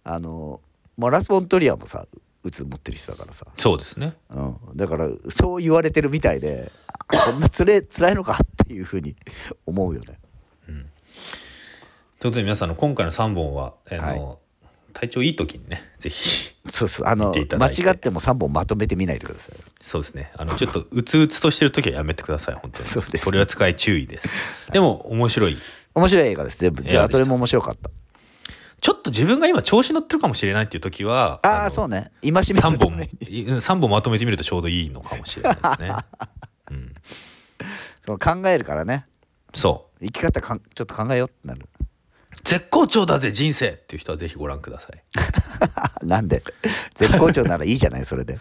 [0.04, 0.60] あの
[0.96, 2.06] マラス・ボントリアもさ
[2.44, 4.14] うつ持ってる人だからさ、そうですね。
[4.28, 9.16] うん、だからそう言われてるみたいであそんなつれ辛いのかっていうふうに
[9.66, 10.18] 思うよね。
[12.24, 14.38] ということで皆さんあの今回の3本はあの、はい。
[14.94, 17.06] 体調いい時にねぜひそうそう。
[17.06, 19.56] あの間違っても3本まとめてみないでください。
[19.82, 20.30] そうですね。
[20.38, 22.88] あのちょっとうつうつとしてる時はやめてください本当に。
[22.88, 23.14] そうです。
[23.16, 24.28] ね取り扱い注意です。
[24.72, 25.58] でも面白い。
[25.94, 26.82] 面白い映画です全部。
[26.82, 27.90] じゃあどれも面白かった。
[28.80, 32.10] ちょっと自分が今調子乗ってるかもしれないっていう時はああのそうね。
[32.22, 33.08] 今しめ3本
[33.52, 35.94] うん三本まとめてみるとちょうどいいのかもしれないですね、
[38.06, 39.06] 考えるからね。
[39.54, 40.04] そう。
[40.06, 41.68] 生き方かんちょっと考えようってなる。
[42.44, 45.02] 絶好調だぜ人生っていう人はぜひご覧ください。
[46.02, 46.42] い なんで？
[46.94, 48.38] 絶好調ならいいじゃないそれで。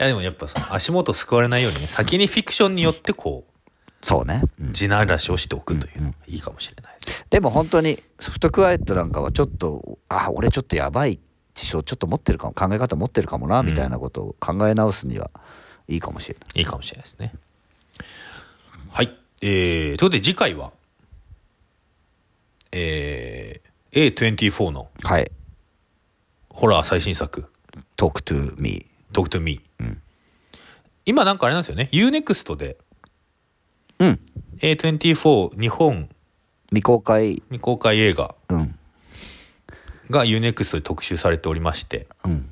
[0.00, 3.46] やでもやっぱその足元救われないようにね先にフィクションによってこ
[4.02, 4.72] そうね、ううん。
[4.72, 11.20] 地ならしをしておくというのがいいかもしれないです、でも本当にソフトクワイエットなんかはちょっとあ俺ちょっとやばい
[11.52, 15.30] 事象ちょっと持ってるかも考え方持ってるかもなみたいなことを考え直すには
[15.86, 17.34] いいかもしれない、いいかもしれないですね
[18.92, 19.16] はい。
[19.40, 20.72] えー、ということで次回は
[22.72, 25.30] えー、A24 のはい。
[26.48, 27.46] ホラー最新作
[27.96, 30.02] 「Talk to me「Talk to Me」うん。
[31.06, 31.88] 今なんかあれなんですよね。
[31.92, 32.78] UNEXT で」
[34.00, 34.20] うん。
[34.58, 36.08] A24 日本。
[36.70, 37.34] 未公開。
[37.46, 38.34] 未公開映画。
[38.48, 38.78] うん。
[40.10, 42.08] が UNEXT で特集されておりまして。
[42.24, 42.50] うん。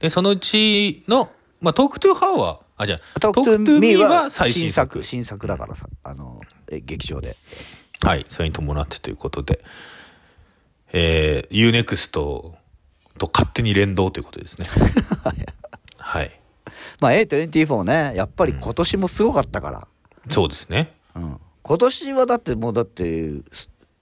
[0.00, 5.04] でそのうちの、まあ、トークトゥーハーはあじゃあ「Talk Talk to to me」Me は最新新作作。
[5.04, 7.36] 新作だからさあのえ劇場で。
[8.00, 9.62] はいそれに伴ってということで。
[10.92, 12.56] えー、UNEXT と
[13.20, 14.66] 勝手に連動ということですね。
[15.98, 16.40] はい。
[17.00, 19.86] まあ A24 ねやっぱり今年もすごかったから、
[20.30, 20.94] そうですね。
[21.14, 21.40] うん。
[21.62, 23.32] 今年はだってもうだって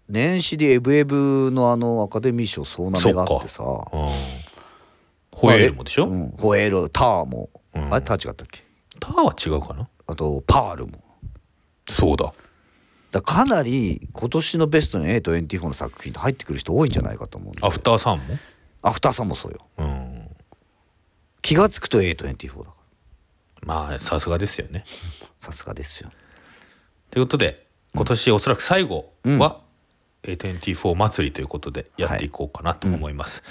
[0.08, 3.64] 年始でエブエブのあのアカデミー賞総なめがあってさ。
[3.64, 4.06] うん。
[5.32, 7.92] ホエールもでしょ、うん、ホエールターも、うん。
[7.92, 8.64] あれター違ったっけ？
[9.00, 9.88] ターは違うかな？
[10.06, 11.02] あとパールも。
[11.88, 12.32] そうだ。
[13.12, 18.24] だかなり今年のベストに A24 の作品って入ってくる人多いんじゃないかと思うんでアフターさんも？
[18.82, 19.58] アフターさんもそうよ。
[19.78, 20.28] うん。
[21.42, 22.76] 気が付くと A24 だか
[23.62, 24.84] まあさすがですよね。
[25.20, 26.10] ら さすがですよ。
[27.10, 29.60] ということで今年おそらく最後は
[30.24, 33.42] A24 祭りということでやっていこうかなと思います、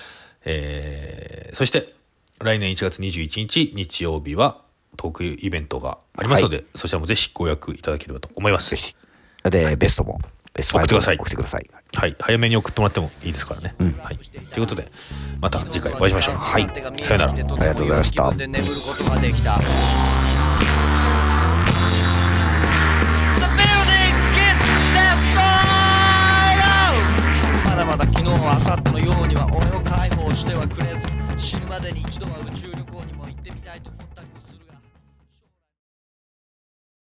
[0.44, 1.96] えーそして
[2.40, 4.62] 来年1月21日日曜日は
[4.96, 8.70] トークイベントがありますので、そちらもぜひご予約いただければと思います。
[8.70, 8.96] ぜひ。
[9.44, 10.20] でベストも。
[10.54, 11.16] ベスト5送ってください。
[11.18, 11.70] 送ってください。
[11.94, 12.16] はい。
[12.20, 14.90] 早めに送ってもらってもいいですからね、はい、ということで
[15.42, 16.36] また次回お会いしましょう。
[16.38, 16.64] はい。
[17.04, 17.32] さよなら。
[17.32, 18.24] ありがとうございました!
[27.66, 31.08] まだまだ昨日明後日のようには俺を解放してはくれず。
[31.38, 32.65] 死ぬまでに一度は宇宙